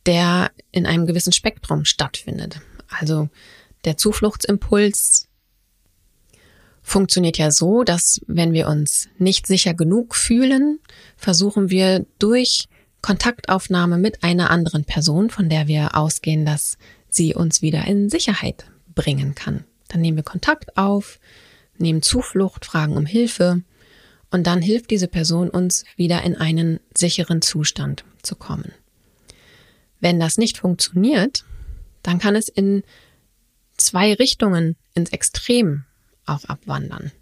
der 0.07 0.51
in 0.73 0.87
einem 0.87 1.07
gewissen 1.07 1.33
Spektrum 1.33 1.85
stattfindet. 1.85 2.61
Also 2.89 3.29
der 3.85 3.97
Zufluchtsimpuls 3.97 5.29
funktioniert 6.83 7.37
ja 7.37 7.51
so, 7.51 7.83
dass 7.83 8.21
wenn 8.27 8.53
wir 8.53 8.69
uns 8.69 9.09
nicht 9.19 9.47
sicher 9.47 9.75
genug 9.75 10.15
fühlen, 10.15 10.79
versuchen 11.17 11.69
wir 11.69 12.07
durch 12.19 12.69
Kontaktaufnahme 13.03 13.99
mit 13.99 14.23
einer 14.25 14.51
anderen 14.51 14.85
Person, 14.85 15.31
von 15.31 15.49
der 15.49 15.67
wir 15.67 15.97
ausgehen, 15.97 16.47
dass 16.47 16.79
sie 17.11 17.35
uns 17.35 17.61
wieder 17.61 17.85
in 17.87 18.09
Sicherheit 18.09 18.67
bringen 18.95 19.35
kann. 19.35 19.65
Dann 19.89 20.01
nehmen 20.01 20.17
wir 20.17 20.25
Kontakt 20.25 20.77
auf, 20.77 21.19
nehmen 21.77 22.03
Zuflucht, 22.03 22.65
fragen 22.65 22.97
um 22.97 23.07
Hilfe 23.07 23.63
und 24.31 24.47
dann 24.47 24.61
hilft 24.61 24.91
diese 24.91 25.09
Person 25.09 25.51
uns 25.51 25.85
wieder 25.97 26.23
in 26.23 26.37
einen 26.37 26.81
sicheren 26.97 27.43
Zustand 27.43 28.05
zu 28.23 28.35
kommen. 28.35 28.73
Wenn 30.01 30.21
das 30.21 30.37
nicht 30.37 30.59
funktioniert, 30.59 31.45
dann 32.03 32.19
kann 32.19 32.37
es 32.37 32.49
in 32.49 32.83
zwei 33.77 34.15
Richtungen 34.15 34.77
ins 34.95 35.11
Extrem 35.11 35.85
auch 36.27 36.45
abwandern. 36.45 37.13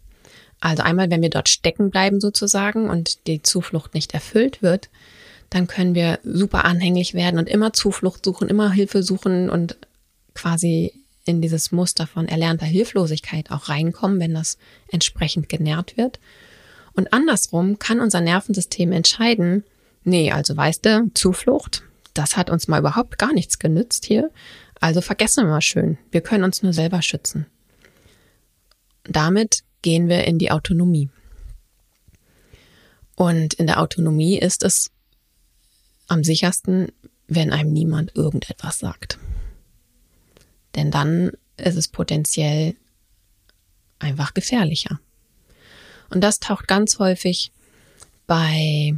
Also 0.60 0.82
einmal, 0.82 1.10
wenn 1.10 1.22
wir 1.22 1.30
dort 1.30 1.48
stecken 1.48 1.90
bleiben 1.90 2.20
sozusagen 2.20 2.88
und 2.88 3.26
die 3.26 3.42
Zuflucht 3.42 3.94
nicht 3.94 4.14
erfüllt 4.14 4.62
wird, 4.62 4.88
dann 5.50 5.66
können 5.66 5.94
wir 5.94 6.18
super 6.24 6.64
anhänglich 6.64 7.14
werden 7.14 7.38
und 7.38 7.48
immer 7.48 7.72
Zuflucht 7.72 8.24
suchen, 8.24 8.48
immer 8.48 8.72
Hilfe 8.72 9.02
suchen 9.02 9.50
und 9.50 9.76
quasi 10.34 10.92
in 11.26 11.40
dieses 11.40 11.70
Muster 11.72 12.06
von 12.06 12.28
erlernter 12.28 12.66
Hilflosigkeit 12.66 13.50
auch 13.50 13.68
reinkommen, 13.68 14.20
wenn 14.20 14.34
das 14.34 14.58
entsprechend 14.88 15.48
genährt 15.48 15.96
wird. 15.96 16.18
Und 16.94 17.12
andersrum 17.12 17.78
kann 17.78 18.00
unser 18.00 18.20
Nervensystem 18.20 18.92
entscheiden, 18.92 19.64
nee, 20.04 20.30
also 20.30 20.56
weißt 20.56 20.84
du, 20.84 21.10
Zuflucht, 21.14 21.82
das 22.14 22.36
hat 22.36 22.50
uns 22.50 22.68
mal 22.68 22.78
überhaupt 22.78 23.18
gar 23.18 23.32
nichts 23.32 23.58
genützt 23.58 24.04
hier. 24.04 24.30
Also 24.80 25.00
vergessen 25.00 25.44
wir 25.44 25.50
mal 25.50 25.60
schön. 25.60 25.98
Wir 26.10 26.20
können 26.20 26.44
uns 26.44 26.62
nur 26.62 26.72
selber 26.72 27.02
schützen. 27.02 27.46
Damit 29.04 29.64
gehen 29.82 30.08
wir 30.08 30.24
in 30.24 30.38
die 30.38 30.50
Autonomie. 30.50 31.10
Und 33.16 33.54
in 33.54 33.66
der 33.66 33.80
Autonomie 33.80 34.38
ist 34.38 34.62
es 34.62 34.90
am 36.06 36.24
sichersten, 36.24 36.88
wenn 37.26 37.52
einem 37.52 37.72
niemand 37.72 38.14
irgendetwas 38.14 38.78
sagt. 38.78 39.18
Denn 40.74 40.90
dann 40.90 41.32
ist 41.56 41.76
es 41.76 41.88
potenziell 41.88 42.74
einfach 43.98 44.34
gefährlicher. 44.34 45.00
Und 46.14 46.22
das 46.22 46.38
taucht 46.38 46.68
ganz 46.68 47.00
häufig 47.00 47.50
bei 48.26 48.94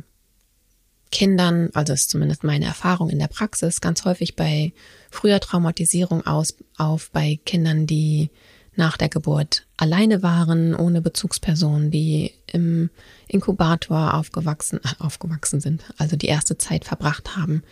Kindern, 1.11 1.71
also 1.73 1.95
ist 1.95 2.11
zumindest 2.11 2.45
meine 2.45 2.67
Erfahrung 2.67 3.09
in 3.09 3.19
der 3.19 3.29
Praxis, 3.29 3.81
ganz 3.81 4.05
häufig 4.05 4.37
bei 4.37 4.73
früher 5.11 5.41
Traumatisierung 5.41 6.27
aus, 6.27 6.55
auf 6.77 7.11
bei 7.11 7.41
Kindern, 7.47 7.87
die 7.87 8.29
nach 8.75 8.99
der 8.99 9.09
Geburt 9.09 9.67
alleine 9.79 10.23
waren, 10.23 10.75
ohne 10.75 11.01
Bezugsperson, 11.01 11.91
die 11.91 12.35
im 12.53 12.91
Inkubator 13.29 14.13
aufgewachsen, 14.13 14.79
äh, 14.85 15.03
aufgewachsen 15.03 15.61
sind, 15.61 15.85
also 15.97 16.17
die 16.17 16.27
erste 16.27 16.59
Zeit 16.59 16.85
verbracht 16.85 17.35
haben. 17.35 17.63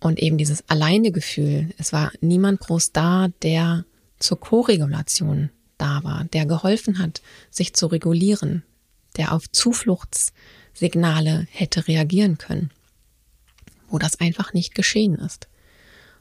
Und 0.00 0.18
eben 0.18 0.36
dieses 0.36 0.68
Alleinegefühl, 0.68 1.68
es 1.78 1.92
war 1.92 2.10
niemand 2.20 2.58
groß 2.58 2.90
da, 2.90 3.28
der 3.42 3.84
zur 4.18 4.40
Koregulation 4.40 5.50
da 5.78 6.04
war, 6.04 6.24
der 6.24 6.46
geholfen 6.46 6.98
hat, 6.98 7.22
sich 7.50 7.74
zu 7.74 7.86
regulieren, 7.86 8.62
der 9.16 9.32
auf 9.32 9.50
Zufluchtssignale 9.50 11.46
hätte 11.50 11.88
reagieren 11.88 12.38
können, 12.38 12.70
wo 13.88 13.98
das 13.98 14.20
einfach 14.20 14.52
nicht 14.52 14.74
geschehen 14.74 15.16
ist. 15.16 15.48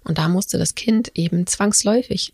Und 0.04 0.18
da 0.18 0.28
musste 0.30 0.58
das 0.58 0.76
Kind 0.76 1.12
eben 1.16 1.46
zwangsläufig 1.48 2.34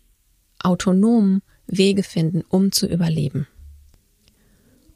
autonom 0.58 1.42
Wege 1.66 2.02
finden, 2.02 2.42
um 2.48 2.72
zu 2.72 2.86
überleben. 2.86 3.46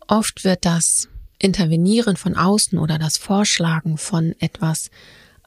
Oft 0.09 0.45
wird 0.45 0.65
das 0.65 1.09
Intervenieren 1.39 2.17
von 2.17 2.37
außen 2.37 2.79
oder 2.79 2.99
das 2.99 3.17
Vorschlagen 3.17 3.99
von 3.99 4.35
etwas 4.39 4.91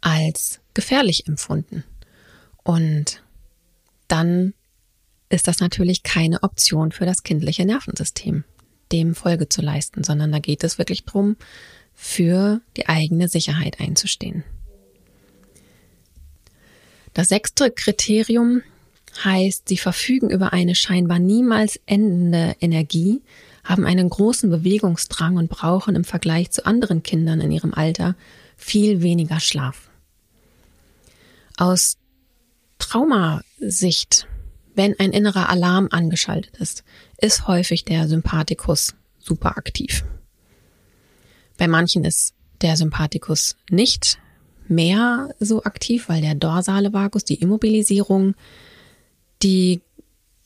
als 0.01 0.59
gefährlich 0.73 1.27
empfunden. 1.27 1.83
Und 2.63 3.23
dann 4.07 4.53
ist 5.35 5.47
das 5.47 5.59
natürlich 5.59 6.03
keine 6.03 6.41
Option 6.43 6.91
für 6.91 7.05
das 7.05 7.23
kindliche 7.23 7.65
Nervensystem, 7.65 8.43
dem 8.91 9.13
Folge 9.13 9.49
zu 9.49 9.61
leisten, 9.61 10.03
sondern 10.03 10.31
da 10.31 10.39
geht 10.39 10.63
es 10.63 10.77
wirklich 10.77 11.03
darum, 11.03 11.35
für 11.93 12.61
die 12.77 12.87
eigene 12.87 13.27
Sicherheit 13.27 13.79
einzustehen. 13.79 14.43
Das 17.13 17.29
sechste 17.29 17.71
Kriterium 17.71 18.61
heißt, 19.23 19.69
sie 19.69 19.77
verfügen 19.77 20.29
über 20.29 20.53
eine 20.53 20.75
scheinbar 20.75 21.19
niemals 21.19 21.79
endende 21.85 22.55
Energie, 22.59 23.21
haben 23.63 23.85
einen 23.85 24.09
großen 24.09 24.49
Bewegungsdrang 24.49 25.37
und 25.37 25.49
brauchen 25.49 25.95
im 25.95 26.03
Vergleich 26.03 26.51
zu 26.51 26.65
anderen 26.65 27.03
Kindern 27.03 27.41
in 27.41 27.51
ihrem 27.51 27.73
Alter 27.73 28.15
viel 28.57 29.01
weniger 29.01 29.39
Schlaf. 29.39 29.89
Aus 31.57 31.97
Traumasicht, 32.79 34.27
wenn 34.75 34.99
ein 34.99 35.11
innerer 35.11 35.49
Alarm 35.49 35.87
angeschaltet 35.91 36.57
ist, 36.57 36.83
ist 37.17 37.47
häufig 37.47 37.85
der 37.85 38.07
Sympathikus 38.07 38.93
super 39.19 39.57
aktiv. 39.57 40.05
Bei 41.57 41.67
manchen 41.67 42.03
ist 42.03 42.33
der 42.61 42.75
Sympathikus 42.75 43.55
nicht 43.69 44.19
mehr 44.67 45.29
so 45.39 45.63
aktiv, 45.63 46.09
weil 46.09 46.21
der 46.21 46.35
dorsale 46.35 46.93
Vagus, 46.93 47.23
die 47.23 47.35
Immobilisierung, 47.35 48.35
die 49.43 49.81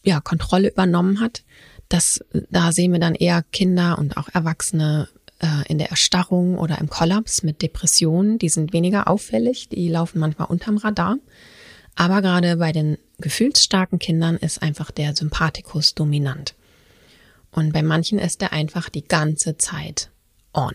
ja 0.04 0.20
Kontrolle 0.20 0.70
übernommen 0.70 1.20
hat. 1.20 1.44
Das, 1.88 2.24
da 2.50 2.72
sehen 2.72 2.92
wir 2.92 3.00
dann 3.00 3.16
eher 3.16 3.44
Kinder 3.52 3.98
und 3.98 4.18
auch 4.18 4.30
Erwachsene 4.30 5.08
äh, 5.40 5.68
in 5.68 5.78
der 5.78 5.90
Erstarrung 5.90 6.58
oder 6.58 6.78
im 6.80 6.90
Kollaps 6.90 7.44
mit 7.44 7.62
Depressionen. 7.62 8.38
Die 8.38 8.50
sind 8.50 8.74
weniger 8.74 9.08
auffällig, 9.08 9.70
die 9.70 9.90
laufen 9.90 10.20
manchmal 10.20 10.50
unterm 10.50 10.78
Radar. 10.78 11.18
Aber 11.96 12.22
gerade 12.22 12.58
bei 12.58 12.72
den 12.72 12.98
gefühlsstarken 13.20 14.00
Kindern 14.00 14.38
ist 14.38 14.62
einfach 14.62 14.92
der 14.92 15.16
Sympathikus 15.16 15.96
dominant. 15.96 16.56
Und 17.52 17.74
bei 17.74 17.82
manchen 17.82 18.20
ist 18.20 18.42
er 18.42 18.54
einfach 18.54 18.90
die 18.90 19.08
ganze 19.08 19.58
Zeit 19.58 20.12
on. 20.54 20.74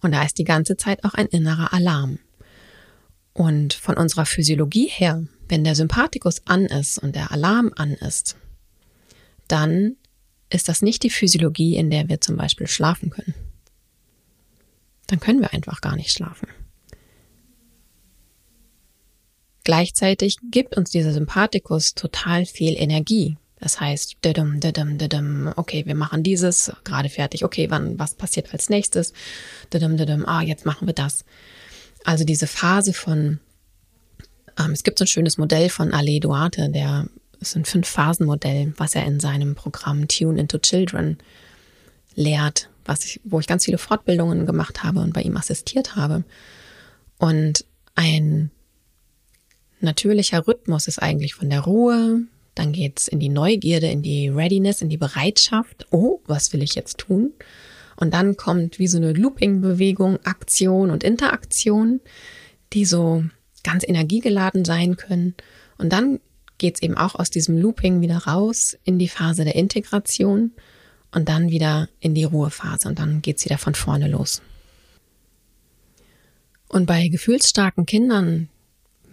Und 0.00 0.12
da 0.12 0.22
ist 0.24 0.38
die 0.38 0.44
ganze 0.44 0.76
Zeit 0.76 1.04
auch 1.04 1.14
ein 1.14 1.26
innerer 1.26 1.72
Alarm. 1.72 2.18
Und 3.32 3.72
von 3.72 3.96
unserer 3.96 4.26
Physiologie 4.26 4.88
her, 4.88 5.24
wenn 5.48 5.64
der 5.64 5.74
Sympathikus 5.74 6.46
an 6.46 6.66
ist 6.66 6.98
und 6.98 7.14
der 7.14 7.30
Alarm 7.30 7.72
an 7.76 7.92
ist, 7.92 8.36
dann 9.48 9.96
ist 10.50 10.68
das 10.68 10.82
nicht 10.82 11.02
die 11.02 11.10
Physiologie, 11.10 11.76
in 11.76 11.90
der 11.90 12.08
wir 12.08 12.20
zum 12.20 12.36
Beispiel 12.36 12.66
schlafen 12.66 13.10
können. 13.10 13.34
Dann 15.06 15.20
können 15.20 15.40
wir 15.40 15.52
einfach 15.52 15.80
gar 15.80 15.96
nicht 15.96 16.10
schlafen. 16.10 16.48
Gleichzeitig 19.64 20.36
gibt 20.50 20.76
uns 20.76 20.90
dieser 20.90 21.12
Sympathikus 21.12 21.94
total 21.94 22.46
viel 22.46 22.76
Energie. 22.76 23.36
Das 23.60 23.80
heißt, 23.80 24.16
didum, 24.24 24.58
didum, 24.58 24.98
didum, 24.98 25.52
okay, 25.54 25.86
wir 25.86 25.94
machen 25.94 26.24
dieses, 26.24 26.72
gerade 26.82 27.08
fertig, 27.08 27.44
okay, 27.44 27.70
wann, 27.70 27.96
was 27.96 28.14
passiert 28.14 28.52
als 28.52 28.68
nächstes? 28.68 29.12
Didum, 29.72 29.96
didum, 29.96 30.26
ah, 30.26 30.42
jetzt 30.42 30.66
machen 30.66 30.88
wir 30.88 30.94
das. 30.94 31.24
Also 32.02 32.24
diese 32.24 32.48
Phase 32.48 32.92
von, 32.92 33.38
ähm, 34.58 34.72
es 34.72 34.82
gibt 34.82 34.98
so 34.98 35.04
ein 35.04 35.08
schönes 35.08 35.38
Modell 35.38 35.68
von 35.68 35.94
Ale 35.94 36.18
Duarte, 36.18 36.70
der 36.70 37.06
ist 37.38 37.54
ein 37.54 37.64
Fünf-Phasen-Modell, 37.64 38.72
was 38.78 38.96
er 38.96 39.04
in 39.04 39.20
seinem 39.20 39.54
Programm 39.54 40.08
Tune 40.08 40.40
into 40.40 40.58
Children 40.58 41.18
lehrt, 42.16 42.68
was 42.84 43.04
ich, 43.04 43.20
wo 43.22 43.38
ich 43.38 43.46
ganz 43.46 43.64
viele 43.64 43.78
Fortbildungen 43.78 44.44
gemacht 44.44 44.82
habe 44.82 44.98
und 45.00 45.12
bei 45.12 45.22
ihm 45.22 45.36
assistiert 45.36 45.94
habe. 45.94 46.24
Und 47.18 47.64
ein 47.94 48.50
natürlicher 49.82 50.46
Rhythmus 50.46 50.88
ist 50.88 50.98
eigentlich 50.98 51.34
von 51.34 51.50
der 51.50 51.60
Ruhe, 51.60 52.22
dann 52.54 52.72
geht's 52.72 53.08
in 53.08 53.18
die 53.18 53.28
Neugierde, 53.28 53.88
in 53.88 54.02
die 54.02 54.28
Readiness, 54.28 54.82
in 54.82 54.88
die 54.88 54.98
Bereitschaft. 54.98 55.86
Oh, 55.90 56.20
was 56.26 56.52
will 56.52 56.62
ich 56.62 56.74
jetzt 56.74 56.98
tun? 56.98 57.32
Und 57.96 58.12
dann 58.14 58.36
kommt 58.36 58.78
wie 58.78 58.86
so 58.86 58.98
eine 58.98 59.12
Looping-Bewegung, 59.12 60.18
Aktion 60.24 60.90
und 60.90 61.04
Interaktion, 61.04 62.00
die 62.72 62.84
so 62.84 63.24
ganz 63.62 63.84
energiegeladen 63.86 64.64
sein 64.64 64.96
können. 64.96 65.34
Und 65.78 65.92
dann 65.92 66.20
geht's 66.58 66.82
eben 66.82 66.96
auch 66.96 67.14
aus 67.14 67.30
diesem 67.30 67.58
Looping 67.58 68.00
wieder 68.00 68.18
raus 68.18 68.76
in 68.84 68.98
die 68.98 69.08
Phase 69.08 69.44
der 69.44 69.54
Integration 69.54 70.52
und 71.12 71.28
dann 71.28 71.50
wieder 71.50 71.88
in 72.00 72.14
die 72.14 72.24
Ruhephase 72.24 72.88
und 72.88 72.98
dann 72.98 73.22
geht's 73.22 73.44
wieder 73.44 73.58
von 73.58 73.74
vorne 73.74 74.08
los. 74.08 74.42
Und 76.68 76.86
bei 76.86 77.08
gefühlsstarken 77.08 77.84
Kindern 77.84 78.48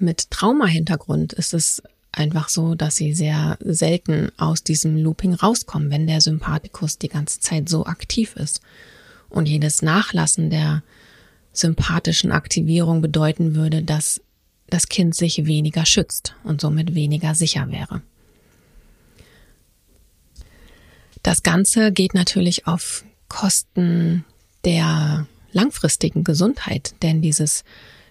mit 0.02 0.32
Traumahintergrund 0.32 1.34
ist 1.34 1.54
es 1.54 1.84
einfach 2.12 2.50
so, 2.50 2.76
dass 2.76 2.96
sie 2.96 3.14
sehr 3.14 3.58
selten 3.62 4.32
aus 4.38 4.64
diesem 4.64 4.98
Looping 4.98 5.34
rauskommen, 5.34 5.92
wenn 5.92 6.08
der 6.08 6.22
Sympathikus 6.22 6.98
die 6.98 7.08
ganze 7.08 7.40
Zeit 7.40 7.70
so 7.70 7.86
aktiv 7.86 8.36
ist. 8.36 8.62
Und 9.30 9.48
jedes 9.48 9.82
Nachlassen 9.82 10.50
der 10.50 10.84
sympathischen 11.54 12.32
Aktivierung 12.32 13.02
bedeuten 13.02 13.56
würde, 13.56 13.84
dass 13.84 14.22
das 14.68 14.88
Kind 14.88 15.16
sich 15.16 15.46
weniger 15.46 15.86
schützt 15.86 16.36
und 16.44 16.62
somit 16.62 16.96
weniger 16.96 17.36
sicher 17.36 17.70
wäre. 17.72 18.02
Das 21.24 21.44
Ganze 21.44 21.92
geht 21.92 22.14
natürlich 22.14 22.66
auf 22.68 23.04
Kosten 23.28 24.26
der 24.66 25.28
langfristigen 25.52 26.24
Gesundheit, 26.24 26.94
denn 27.02 27.22
dieses 27.22 27.64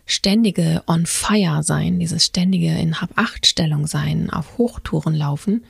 ständige 0.09 0.83
on 0.87 1.07
fire 1.07 1.63
sein, 1.63 2.01
dieses 2.01 2.25
ständige 2.25 2.77
in 2.77 3.01
Hab-Acht-Stellung 3.01 3.87
sein, 3.87 4.31
auf 4.31 4.59
Hochtouren 4.59 5.15
laufen, 5.15 5.65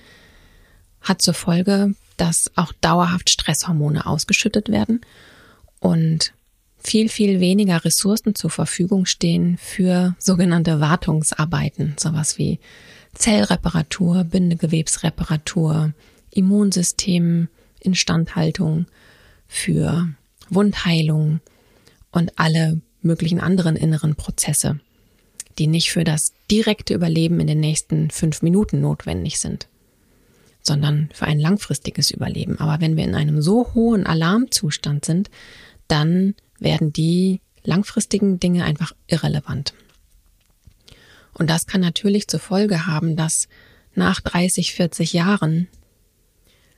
hat 1.00 1.20
zur 1.20 1.34
Folge, 1.34 1.94
dass 2.16 2.50
auch 2.56 2.72
dauerhaft 2.80 3.30
Stresshormone 3.30 4.06
ausgeschüttet 4.06 4.70
werden 4.70 5.00
und 5.80 6.32
viel, 6.78 7.08
viel 7.08 7.40
weniger 7.40 7.84
Ressourcen 7.84 8.34
zur 8.36 8.50
Verfügung 8.50 9.06
stehen 9.06 9.58
für 9.58 10.14
sogenannte 10.18 10.80
Wartungsarbeiten, 10.80 11.96
sowas 11.98 12.38
wie 12.38 12.60
Zellreparatur, 13.14 14.22
Bindegewebsreparatur, 14.22 15.92
Immunsystem, 16.30 17.48
Instandhaltung, 17.80 18.86
für 19.48 20.08
Wundheilung 20.50 21.40
und 22.12 22.38
alle 22.38 22.80
möglichen 23.08 23.40
anderen 23.40 23.74
inneren 23.74 24.14
Prozesse, 24.14 24.78
die 25.58 25.66
nicht 25.66 25.90
für 25.90 26.04
das 26.04 26.32
direkte 26.50 26.94
Überleben 26.94 27.40
in 27.40 27.48
den 27.48 27.58
nächsten 27.58 28.10
fünf 28.10 28.42
Minuten 28.42 28.80
notwendig 28.80 29.40
sind, 29.40 29.66
sondern 30.62 31.08
für 31.12 31.26
ein 31.26 31.40
langfristiges 31.40 32.12
Überleben. 32.12 32.60
Aber 32.60 32.80
wenn 32.80 32.96
wir 32.96 33.04
in 33.04 33.16
einem 33.16 33.42
so 33.42 33.74
hohen 33.74 34.06
Alarmzustand 34.06 35.04
sind, 35.04 35.30
dann 35.88 36.34
werden 36.60 36.92
die 36.92 37.40
langfristigen 37.64 38.38
Dinge 38.38 38.64
einfach 38.64 38.92
irrelevant. 39.08 39.74
Und 41.32 41.50
das 41.50 41.66
kann 41.66 41.80
natürlich 41.80 42.28
zur 42.28 42.40
Folge 42.40 42.86
haben, 42.86 43.16
dass 43.16 43.48
nach 43.94 44.20
30, 44.20 44.74
40 44.74 45.12
Jahren 45.12 45.68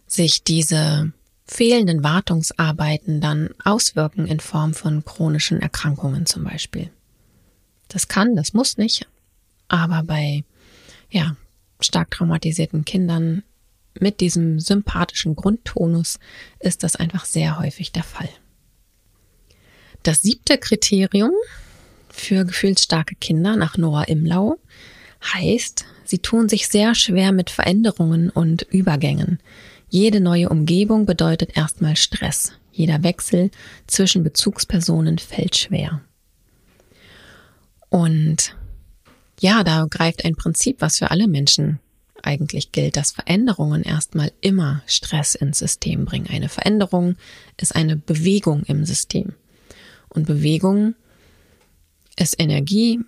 sich 0.07 0.45
diese 0.45 1.13
fehlenden 1.51 2.05
Wartungsarbeiten 2.05 3.21
dann 3.21 3.51
auswirken 3.65 4.25
in 4.25 4.39
Form 4.39 4.73
von 4.73 5.05
chronischen 5.05 5.61
Erkrankungen 5.61 6.25
zum 6.25 6.45
Beispiel. 6.45 6.91
Das 7.89 8.07
kann, 8.07 8.37
das 8.37 8.53
muss 8.55 8.77
nicht, 8.79 9.09
aber 9.67 10.05
bei 10.05 10.45
ja, 11.11 11.35
stark 11.81 12.13
traumatisierten 12.13 12.85
Kindern 12.85 13.43
mit 13.99 14.21
diesem 14.21 14.61
sympathischen 14.61 15.35
Grundtonus 15.35 16.21
ist 16.61 16.85
das 16.85 16.95
einfach 16.95 17.25
sehr 17.25 17.59
häufig 17.59 17.91
der 17.91 18.05
Fall. 18.05 18.29
Das 20.05 20.23
siebte 20.23 20.57
Kriterium 20.57 21.33
für 22.09 22.45
gefühlsstarke 22.45 23.17
Kinder 23.17 23.57
nach 23.57 23.77
Nora 23.77 24.05
Imlau 24.05 24.57
heißt, 25.35 25.85
sie 26.05 26.21
tun 26.21 26.49
sich 26.49 26.69
sehr 26.69 26.95
schwer 26.95 27.33
mit 27.33 27.51
Veränderungen 27.51 28.31
und 28.31 28.63
Übergängen. 28.71 29.41
Jede 29.91 30.21
neue 30.21 30.49
Umgebung 30.49 31.05
bedeutet 31.05 31.57
erstmal 31.57 31.97
Stress. 31.97 32.53
Jeder 32.73 33.03
Wechsel 33.03 33.51
zwischen 33.89 34.23
Bezugspersonen 34.23 35.19
fällt 35.19 35.57
schwer. 35.57 36.01
Und 37.89 38.55
ja, 39.41 39.65
da 39.65 39.87
greift 39.91 40.25
ein 40.25 40.37
Prinzip, 40.37 40.81
was 40.81 40.99
für 40.99 41.11
alle 41.11 41.27
Menschen 41.27 41.81
eigentlich 42.23 42.71
gilt, 42.71 42.97
dass 42.97 43.11
Veränderungen 43.11 43.83
erstmal 43.83 44.31
immer 44.41 44.83
Stress 44.87 45.35
ins 45.35 45.59
System 45.59 46.05
bringen. 46.05 46.29
Eine 46.31 46.49
Veränderung 46.49 47.17
ist 47.57 47.75
eine 47.75 47.97
Bewegung 47.97 48.63
im 48.65 48.85
System. 48.85 49.33
Und 50.09 50.27
Bewegung 50.27 50.95
ist 52.17 52.39
Energie 52.39 53.01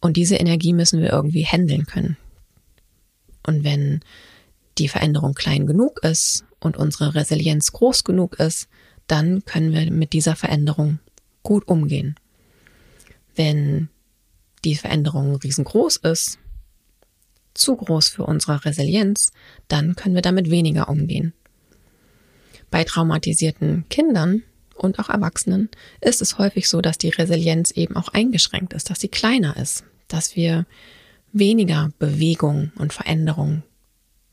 und 0.00 0.16
diese 0.16 0.36
Energie 0.36 0.72
müssen 0.72 1.00
wir 1.00 1.10
irgendwie 1.10 1.44
handeln 1.44 1.86
können. 1.86 2.16
Und 3.44 3.64
wenn 3.64 4.00
die 4.78 4.88
Veränderung 4.88 5.34
klein 5.34 5.66
genug 5.66 6.02
ist 6.02 6.44
und 6.60 6.76
unsere 6.76 7.14
Resilienz 7.14 7.72
groß 7.72 8.04
genug 8.04 8.38
ist, 8.38 8.68
dann 9.06 9.44
können 9.44 9.72
wir 9.72 9.90
mit 9.90 10.12
dieser 10.12 10.36
Veränderung 10.36 10.98
gut 11.42 11.66
umgehen. 11.68 12.14
Wenn 13.34 13.88
die 14.64 14.76
Veränderung 14.76 15.36
riesengroß 15.36 15.96
ist, 15.96 16.38
zu 17.54 17.76
groß 17.76 18.08
für 18.08 18.24
unsere 18.24 18.64
Resilienz, 18.64 19.32
dann 19.68 19.96
können 19.96 20.14
wir 20.14 20.22
damit 20.22 20.50
weniger 20.50 20.88
umgehen. 20.88 21.32
Bei 22.70 22.84
traumatisierten 22.84 23.86
Kindern 23.90 24.42
und 24.74 24.98
auch 24.98 25.10
Erwachsenen 25.10 25.68
ist 26.00 26.22
es 26.22 26.38
häufig 26.38 26.68
so, 26.68 26.80
dass 26.80 26.96
die 26.96 27.10
Resilienz 27.10 27.70
eben 27.72 27.96
auch 27.96 28.08
eingeschränkt 28.08 28.72
ist, 28.72 28.88
dass 28.88 29.00
sie 29.00 29.08
kleiner 29.08 29.56
ist, 29.56 29.84
dass 30.08 30.36
wir 30.36 30.66
weniger 31.32 31.90
Bewegung 31.98 32.72
und 32.76 32.92
Veränderung 32.92 33.62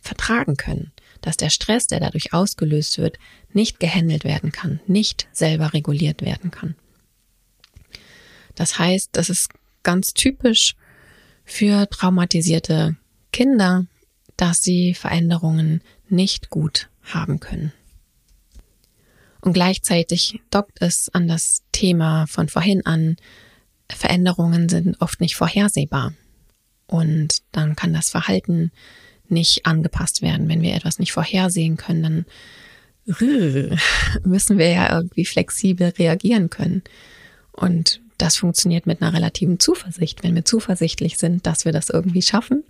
vertragen 0.10 0.58
können, 0.58 0.91
dass 1.22 1.38
der 1.38 1.50
Stress, 1.50 1.86
der 1.86 2.00
dadurch 2.00 2.34
ausgelöst 2.34 2.98
wird, 2.98 3.19
nicht 3.54 3.80
gehandelt 3.80 4.24
werden 4.24 4.52
kann, 4.52 4.80
nicht 4.88 5.28
selber 5.32 5.74
reguliert 5.74 6.22
werden 6.22 6.50
kann. 6.50 6.76
Das 8.56 8.80
heißt, 8.80 9.10
das 9.13 9.30
ist 9.30 9.50
ganz 9.84 10.13
typisch 10.13 10.76
für 11.45 11.88
traumatisierte 11.89 12.98
Kinder, 13.32 13.86
dass 14.36 14.62
sie 14.62 14.95
Veränderungen 14.95 15.82
nicht 16.10 16.50
gut 16.50 16.89
haben 17.04 17.39
können. 17.39 17.72
Und 19.41 19.54
gleichzeitig 19.54 20.41
dockt 20.50 20.82
es 20.82 21.10
an 21.10 21.28
das 21.28 21.63
Thema 21.72 22.26
von 22.28 22.50
vorhin 22.50 22.86
an, 22.86 23.15
Veränderungen 23.91 24.69
sind 24.69 25.00
oft 25.02 25.22
nicht 25.22 25.36
vorhersehbar. 25.36 26.13
Und 26.88 27.43
dann 27.52 27.76
kann 27.76 27.93
das 27.93 28.10
Verhalten 28.10 28.72
nicht 29.32 29.65
angepasst 29.65 30.22
werden. 30.22 30.48
Wenn 30.48 30.62
wir 30.62 30.76
etwas 30.76 31.00
nicht 31.00 31.12
vorhersehen 31.12 31.78
können, 31.78 32.04
dann 32.04 32.26
müssen 34.24 34.58
wir 34.58 34.70
ja 34.70 34.96
irgendwie 34.96 35.26
flexibel 35.26 35.89
reagieren 35.89 36.50
können. 36.50 36.84
Und 37.52 38.02
das 38.18 38.38
funktioniert 38.38 38.86
mit 38.86 39.02
einer 39.02 39.13
relativen 39.13 39.60
Zuversicht. 39.60 40.24
Wenn 40.24 40.36
wir 40.36 40.46
zuversichtlich 40.46 41.18
sind, 41.18 41.46
dass 41.48 41.65
wir 41.65 41.72
das 41.72 41.89
irgendwie 41.89 42.22
schaffen, 42.22 42.63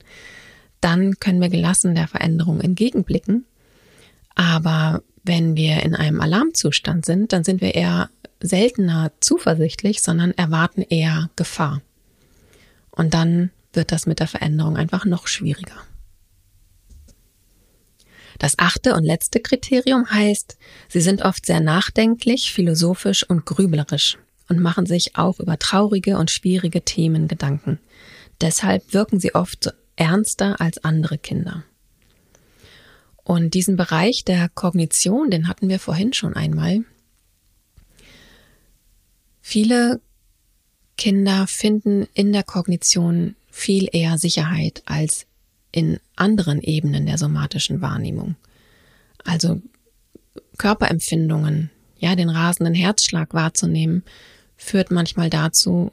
dann 0.81 1.19
können 1.19 1.41
wir 1.41 1.49
gelassen 1.49 1.95
der 1.95 2.07
Veränderung 2.07 2.61
entgegenblicken. 2.61 3.45
Aber 4.35 5.01
wenn 5.23 5.55
wir 5.55 5.83
in 5.83 5.95
einem 5.95 6.21
Alarmzustand 6.21 7.05
sind, 7.05 7.33
dann 7.33 7.43
sind 7.43 7.61
wir 7.61 7.75
eher 7.75 8.09
seltener 8.39 9.11
zuversichtlich, 9.19 10.01
sondern 10.01 10.31
erwarten 10.31 10.81
eher 10.81 11.29
Gefahr. 11.35 11.81
Und 12.91 13.13
dann 13.13 13.51
wird 13.73 13.91
das 13.91 14.05
mit 14.05 14.19
der 14.19 14.27
Veränderung 14.27 14.77
einfach 14.77 15.05
noch 15.05 15.27
schwieriger. 15.27 15.75
Das 18.39 18.57
achte 18.57 18.95
und 18.95 19.03
letzte 19.03 19.41
Kriterium 19.41 20.09
heißt, 20.09 20.57
sie 20.87 21.01
sind 21.01 21.21
oft 21.21 21.45
sehr 21.45 21.59
nachdenklich, 21.59 22.51
philosophisch 22.51 23.29
und 23.29 23.45
grüblerisch 23.45 24.17
und 24.47 24.59
machen 24.59 24.85
sich 24.85 25.15
auch 25.15 25.39
über 25.39 25.59
traurige 25.59 26.17
und 26.17 26.31
schwierige 26.31 26.81
Themen 26.81 27.27
Gedanken. 27.27 27.79
Deshalb 28.41 28.93
wirken 28.93 29.19
sie 29.19 29.35
oft 29.35 29.73
ernster 29.97 30.59
als 30.59 30.83
andere 30.83 31.17
Kinder. 31.17 31.63
Und 33.23 33.53
diesen 33.53 33.75
Bereich 33.75 34.23
der 34.23 34.49
Kognition, 34.49 35.29
den 35.29 35.47
hatten 35.47 35.69
wir 35.69 35.77
vorhin 35.77 36.13
schon 36.13 36.33
einmal. 36.33 36.83
Viele 39.41 40.01
Kinder 40.97 41.45
finden 41.45 42.07
in 42.13 42.31
der 42.33 42.43
Kognition 42.43 43.35
viel 43.51 43.89
eher 43.91 44.17
Sicherheit 44.17 44.81
als 44.85 45.27
in 45.71 45.99
anderen 46.15 46.61
Ebenen 46.61 47.05
der 47.05 47.17
somatischen 47.17 47.81
Wahrnehmung. 47.81 48.35
Also 49.23 49.61
Körperempfindungen, 50.57 51.69
ja, 51.97 52.15
den 52.15 52.29
rasenden 52.29 52.73
Herzschlag 52.73 53.33
wahrzunehmen, 53.33 54.03
führt 54.57 54.91
manchmal 54.91 55.29
dazu, 55.29 55.91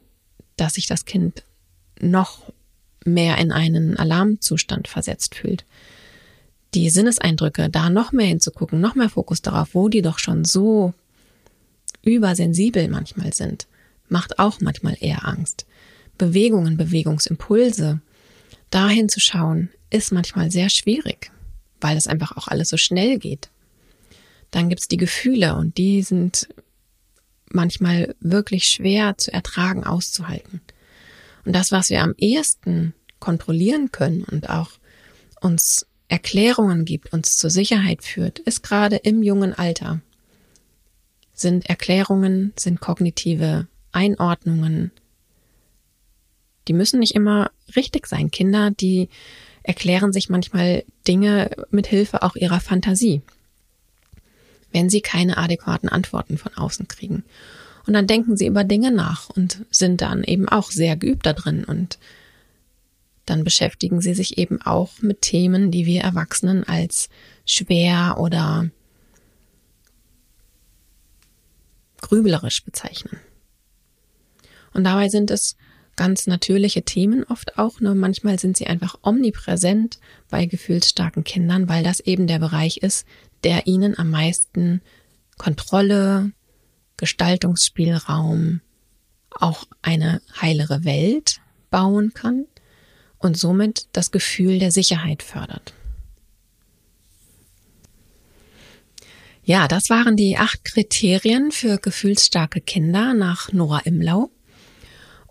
dass 0.57 0.75
sich 0.75 0.87
das 0.87 1.05
Kind 1.05 1.45
noch 2.01 2.53
mehr 3.05 3.39
in 3.39 3.53
einen 3.53 3.97
Alarmzustand 3.97 4.89
versetzt 4.89 5.35
fühlt. 5.35 5.65
Die 6.75 6.91
Sinneseindrücke, 6.91 7.71
da 7.71 7.91
noch 7.91 8.13
mehr 8.13 8.27
hinzugucken, 8.27 8.81
noch 8.81 8.95
mehr 8.95 9.09
Fokus 9.09 9.41
darauf, 9.41 9.75
wo 9.75 9.89
die 9.89 10.03
doch 10.03 10.19
schon 10.19 10.45
so 10.45 10.93
übersensibel 12.03 12.89
manchmal 12.89 13.33
sind, 13.33 13.67
macht 14.09 14.39
auch 14.39 14.61
manchmal 14.61 14.97
eher 15.01 15.27
Angst. 15.27 15.67
Bewegungen, 16.19 16.77
Bewegungsimpulse, 16.77 18.01
dahin 18.71 19.09
zu 19.09 19.21
schauen, 19.21 19.71
ist 19.91 20.13
manchmal 20.13 20.51
sehr 20.51 20.69
schwierig, 20.71 21.31
weil 21.81 21.97
es 21.97 22.07
einfach 22.07 22.37
auch 22.37 22.49
alles 22.49 22.69
so 22.69 22.77
schnell 22.77 23.19
geht. 23.19 23.49
Dann 24.51 24.69
gibt's 24.69 24.89
die 24.89 24.97
Gefühle 24.97 25.57
und 25.57 25.77
die 25.77 26.03
sind 26.03 26.49
manchmal 27.51 28.15
wirklich 28.21 28.65
schwer 28.67 29.17
zu 29.17 29.33
ertragen, 29.33 29.85
auszuhalten. 29.85 30.61
Und 31.45 31.55
das, 31.55 31.73
was 31.73 31.91
wir 31.91 32.03
am 32.03 32.15
ehesten 32.19 32.95
kontrollieren 33.21 33.93
können 33.93 34.25
und 34.25 34.51
auch 34.51 34.71
uns 35.41 35.87
Erklärungen 36.09 36.85
gibt, 36.85 37.13
uns 37.13 37.37
zur 37.37 37.51
Sicherheit 37.51 38.03
führt, 38.03 38.39
ist 38.41 38.63
gerade 38.63 38.97
im 38.97 39.23
jungen 39.23 39.55
Alter. 39.55 40.01
Sind 41.33 41.67
Erklärungen, 41.69 42.53
sind 42.57 42.81
kognitive 42.81 43.67
Einordnungen. 43.93 44.93
Die 46.69 46.73
müssen 46.73 47.01
nicht 47.01 47.15
immer 47.15 47.51
richtig 47.75 48.07
sein. 48.07 48.31
Kinder, 48.31 48.71
die 48.71 49.09
erklären 49.63 50.13
sich 50.13 50.29
manchmal 50.29 50.85
Dinge 51.07 51.51
mit 51.71 51.87
Hilfe 51.87 52.23
auch 52.23 52.37
ihrer 52.37 52.61
Fantasie, 52.61 53.23
wenn 54.73 54.89
sie 54.89 55.01
keine 55.01 55.37
adäquaten 55.37 55.89
Antworten 55.89 56.39
von 56.39 56.55
außen 56.55 56.89
kriegen. 56.89 57.25
Und 57.87 57.95
dann 57.95 58.07
denken 58.07 58.37
sie 58.37 58.47
über 58.47 58.65
Dinge 58.65 58.91
nach 58.91 59.29
und 59.31 59.65
sind 59.71 60.01
dann 60.01 60.25
eben 60.25 60.49
auch 60.49 60.71
sehr 60.71 60.97
geübt 60.97 61.27
da 61.27 61.33
drin 61.33 61.65
und 61.65 61.99
dann 63.27 63.43
beschäftigen 63.43 64.01
sie 64.01 64.15
sich 64.15 64.39
eben 64.39 64.63
auch 64.63 65.03
mit 65.03 65.21
Themen, 65.23 65.73
die 65.73 65.85
wir 65.85 66.03
Erwachsenen 66.03 66.63
als 66.65 67.09
schwer 67.45 68.17
oder 68.19 68.71
grüblerisch 72.01 72.65
bezeichnen. 72.65 73.19
Und 74.73 74.85
dabei 74.85 75.09
sind 75.09 75.31
es 75.31 75.57
ganz 75.97 76.27
natürliche 76.27 76.83
Themen 76.83 77.25
oft 77.25 77.59
auch, 77.59 77.81
nur 77.81 77.95
manchmal 77.95 78.39
sind 78.39 78.57
sie 78.57 78.67
einfach 78.67 78.99
omnipräsent 79.03 79.99
bei 80.31 80.47
gefühlsstarken 80.47 81.25
Kindern, 81.25 81.69
weil 81.69 81.83
das 81.83 82.01
eben 82.01 82.27
der 82.27 82.39
Bereich 82.39 82.79
ist, 82.79 83.07
der 83.45 83.67
ihnen 83.67 83.99
am 83.99 84.11
meisten 84.11 84.83
Kontrolle, 85.39 86.33
Gestaltungsspielraum, 86.97 88.61
auch 89.31 89.65
eine 89.83 90.23
heilere 90.41 90.85
Welt 90.85 91.41
bauen 91.71 92.13
kann 92.15 92.47
und 93.19 93.37
somit 93.37 93.89
das 93.93 94.11
Gefühl 94.11 94.59
der 94.59 94.73
Sicherheit 94.73 95.23
fördert. 95.23 95.75
Ja, 99.45 99.69
das 99.69 99.91
waren 99.91 100.17
die 100.17 100.39
acht 100.39 100.65
Kriterien 100.65 101.53
für 101.53 101.79
gefühlsstarke 101.79 102.61
Kinder 102.61 103.15
nach 103.15 103.53
Nora 103.53 103.79
Imlau. 103.85 104.31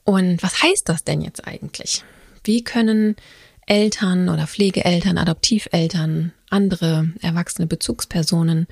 Und 0.06 0.42
was 0.42 0.62
heißt 0.62 0.88
das 0.88 1.04
denn 1.04 1.22
jetzt 1.22 1.46
eigentlich? 1.46 2.04
Wie 2.44 2.64
können 2.64 3.16
Eltern 3.66 4.30
oder 4.30 4.46
Pflegeeltern, 4.48 5.18
Adoptiveltern, 5.18 6.32
andere 6.50 7.10
erwachsene 7.22 7.68
Bezugspersonen 7.68 8.68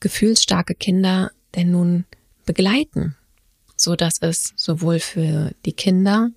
gefühlsstarke 0.00 0.74
Kinder 0.74 1.32
denn 1.54 1.70
nun 1.70 2.04
begleiten, 2.46 3.16
so 3.76 3.96
dass 3.96 4.18
es 4.20 4.52
sowohl 4.56 5.00
für 5.00 5.52
die 5.64 5.72
Kinder 5.72 6.30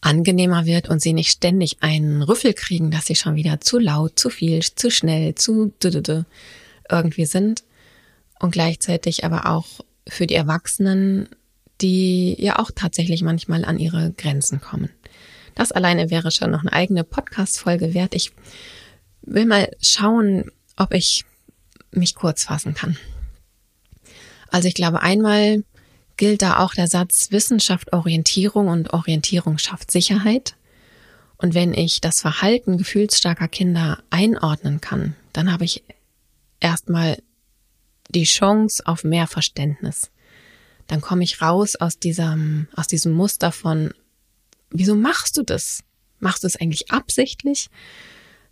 angenehmer 0.00 0.66
wird 0.66 0.88
und 0.88 1.00
sie 1.00 1.12
nicht 1.12 1.30
ständig 1.30 1.78
einen 1.80 2.22
Rüffel 2.22 2.52
kriegen, 2.52 2.90
dass 2.90 3.06
sie 3.06 3.16
schon 3.16 3.36
wieder 3.36 3.60
zu 3.60 3.78
laut, 3.78 4.18
zu 4.18 4.28
viel, 4.30 4.60
zu 4.60 4.90
schnell, 4.90 5.34
zu 5.34 5.72
irgendwie 6.90 7.24
sind 7.24 7.64
und 8.38 8.52
gleichzeitig 8.52 9.24
aber 9.24 9.46
auch 9.46 9.66
für 10.08 10.26
die 10.26 10.34
Erwachsenen, 10.34 11.28
die 11.80 12.36
ja 12.38 12.58
auch 12.58 12.70
tatsächlich 12.74 13.22
manchmal 13.22 13.64
an 13.64 13.78
ihre 13.78 14.12
Grenzen 14.12 14.60
kommen. 14.60 14.90
Das 15.54 15.72
alleine 15.72 16.10
wäre 16.10 16.30
schon 16.30 16.50
noch 16.50 16.60
eine 16.60 16.72
eigene 16.72 17.04
Podcast-Folge 17.04 17.94
wert. 17.94 18.14
Ich 18.14 18.32
will 19.22 19.46
mal 19.46 19.70
schauen, 19.80 20.50
ob 20.76 20.94
ich 20.94 21.24
mich 21.90 22.14
kurz 22.14 22.44
fassen 22.44 22.74
kann. 22.74 22.96
Also 24.50 24.68
ich 24.68 24.74
glaube, 24.74 25.02
einmal 25.02 25.64
gilt 26.16 26.42
da 26.42 26.58
auch 26.58 26.74
der 26.74 26.88
Satz 26.88 27.30
Wissenschaft 27.30 27.92
Orientierung 27.92 28.68
und 28.68 28.92
Orientierung 28.92 29.58
schafft 29.58 29.90
Sicherheit. 29.90 30.56
Und 31.36 31.54
wenn 31.54 31.72
ich 31.72 32.00
das 32.00 32.20
Verhalten 32.20 32.78
gefühlsstarker 32.78 33.48
Kinder 33.48 34.02
einordnen 34.10 34.80
kann, 34.80 35.14
dann 35.32 35.52
habe 35.52 35.64
ich 35.64 35.84
erstmal 36.60 37.18
die 38.10 38.24
Chance 38.24 38.82
auf 38.86 39.04
mehr 39.04 39.26
Verständnis. 39.26 40.10
Dann 40.88 41.00
komme 41.00 41.22
ich 41.22 41.40
raus 41.40 41.76
aus 41.76 41.98
diesem, 41.98 42.66
aus 42.74 42.88
diesem 42.88 43.12
Muster 43.12 43.52
von, 43.52 43.94
wieso 44.70 44.96
machst 44.96 45.36
du 45.36 45.42
das? 45.42 45.84
Machst 46.18 46.42
du 46.42 46.48
es 46.48 46.56
eigentlich 46.56 46.90
absichtlich? 46.90 47.68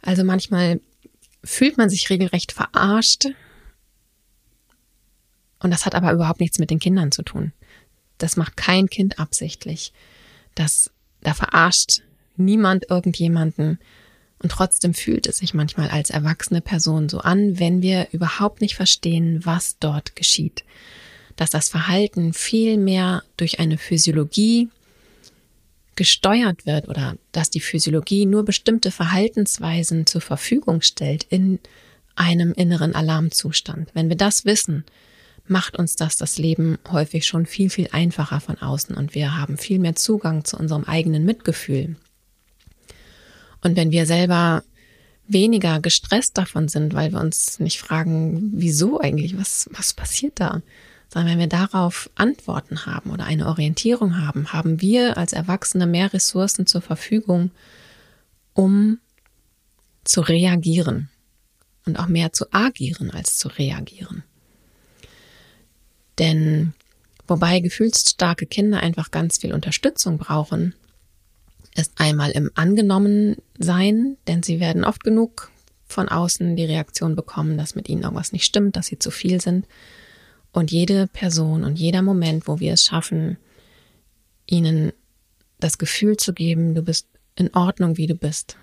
Also 0.03 0.22
manchmal 0.22 0.81
fühlt 1.42 1.79
man 1.79 1.90
sich 1.90 2.09
regelrecht 2.11 2.53
verarscht. 2.53 3.27
Und 5.59 5.70
das 5.70 5.87
hat 5.87 5.94
aber 5.94 6.12
überhaupt 6.12 6.40
nichts 6.40 6.59
mit 6.59 6.70
den 6.70 6.79
Kindern 6.79 7.11
zu 7.11 7.22
tun. 7.22 7.53
Das 8.18 8.37
macht 8.37 8.57
kein 8.57 8.88
Kind 8.88 9.18
absichtlich. 9.18 9.92
Das, 10.55 10.90
da 11.22 11.35
verarscht 11.35 12.03
niemand 12.37 12.90
irgendjemanden. 12.90 13.79
Und 14.42 14.51
trotzdem 14.53 14.92
fühlt 14.92 15.27
es 15.27 15.38
sich 15.38 15.55
manchmal 15.55 15.88
als 15.88 16.11
erwachsene 16.11 16.61
Person 16.61 17.09
so 17.09 17.20
an, 17.20 17.59
wenn 17.59 17.81
wir 17.81 18.09
überhaupt 18.12 18.61
nicht 18.61 18.77
verstehen, 18.77 19.40
was 19.44 19.79
dort 19.79 20.14
geschieht. 20.14 20.64
Dass 21.37 21.51
das 21.51 21.68
Verhalten 21.68 22.33
viel 22.33 22.79
mehr 22.79 23.22
durch 23.37 23.61
eine 23.61 23.79
Physiologie 23.79 24.68
gesteuert 25.96 26.66
wird 26.66 26.88
oder 26.88 27.16
dass 27.33 27.51
die 27.51 27.61
Physiologie 27.61 28.27
nur 28.27 28.44
bestimmte 28.44 28.90
Verhaltensweisen 28.90 30.07
zur 30.07 30.20
Verfügung 30.20 30.83
stellt 30.83 31.25
in 31.25 31.59
einem 32.14 32.53
inneren 32.53 32.94
Alarmzustand. 32.94 33.90
Wenn 33.94 34.09
wir 34.09 34.16
das 34.16 34.44
wissen, 34.44 34.85
macht 35.49 35.79
uns 35.79 35.96
das 35.96 36.16
das 36.16 36.38
Leben 36.38 36.79
häufig 36.90 37.27
schon 37.27 37.46
viel, 37.46 37.70
viel 37.70 37.88
einfacher 37.92 38.40
von 38.40 38.59
außen 38.59 38.94
und 38.96 39.14
wir 39.14 39.37
haben 39.37 39.59
viel 39.59 39.79
mehr 39.79 39.94
Zugang 39.94 40.44
zu 40.44 40.57
unserem 40.57 40.85
eigenen 40.85 41.25
Mitgefühl. 41.25 41.96
Und 43.62 43.77
wenn 43.77 43.90
wir 43.90 44.07
selber 44.07 44.62
weniger 45.29 45.81
gestresst 45.81 46.38
davon 46.38 46.68
sind, 46.68 46.94
weil 46.94 47.12
wir 47.12 47.20
uns 47.20 47.59
nicht 47.59 47.81
fragen, 47.81 48.53
wieso 48.55 49.01
eigentlich, 49.01 49.37
was, 49.38 49.68
was 49.72 49.92
passiert 49.92 50.35
da, 50.40 50.62
sondern 51.09 51.33
wenn 51.33 51.38
wir 51.38 51.47
darauf 51.49 52.11
Antworten 52.14 52.87
haben 52.87 53.11
oder 53.11 53.25
eine 53.25 53.47
Orientierung 53.47 54.19
haben, 54.19 54.53
haben 54.53 54.81
wir 54.81 55.16
als 55.16 55.33
Erwachsene 55.33 55.87
mehr 55.87 56.12
Ressourcen 56.12 56.66
zur 56.66 56.83
Verfügung, 56.83 57.51
um 58.55 58.99
zu 60.05 60.21
reagieren 60.21 61.09
und 61.85 61.99
auch 61.99 62.09
mehr 62.09 62.33
zu 62.33 62.53
agieren 62.53 63.11
als 63.11 63.38
zu 63.38 63.49
reagieren. 63.49 64.25
Denn 66.19 66.75
wobei 67.26 67.61
gefühlsstarke 67.61 68.47
Kinder 68.47 68.81
einfach 68.81 69.11
ganz 69.11 69.39
viel 69.39 69.53
Unterstützung 69.53 70.18
brauchen, 70.18 70.74
ist 71.74 71.93
einmal 71.97 72.31
im 72.31 72.51
Angenommensein, 72.55 74.16
denn 74.26 74.43
sie 74.43 74.61
werden 74.61 74.85
oft 74.85 75.05
genug 75.05 75.51
von 75.87 76.09
außen 76.09 76.57
die 76.57 76.64
Reaktion 76.64 77.14
bekommen, 77.14 77.59
dass 77.59 77.74
mit 77.74 77.89
ihnen 77.89 78.03
irgendwas 78.03 78.33
nicht 78.33 78.45
stimmt, 78.45 78.76
dass 78.76 78.87
sie 78.87 78.99
zu 78.99 79.11
viel 79.11 79.41
sind. 79.41 79.66
Und 80.57 80.71
jede 80.71 81.07
Person 81.07 81.65
und 81.65 81.79
jeder 81.79 82.01
Moment, 82.01 82.49
wo 82.49 82.61
wir 82.61 82.73
es 82.73 82.83
schaffen, 82.83 83.37
ihnen 84.47 84.91
das 85.61 85.77
Gefühl 85.77 86.17
zu 86.17 86.33
geben, 86.33 86.75
du 86.75 86.81
bist 86.81 87.09
in 87.35 87.55
Ordnung, 87.55 87.99
wie 87.99 88.07
du 88.07 88.15
bist, 88.15 88.57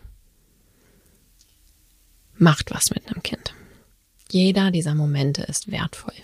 macht 2.36 2.72
was 2.72 2.89
mit 2.89 3.08
einem 3.08 3.22
Kind. 3.22 3.54
Jeder 4.32 4.72
dieser 4.72 4.96
Momente 4.96 5.44
ist 5.44 5.70
wertvoll. 5.70 6.16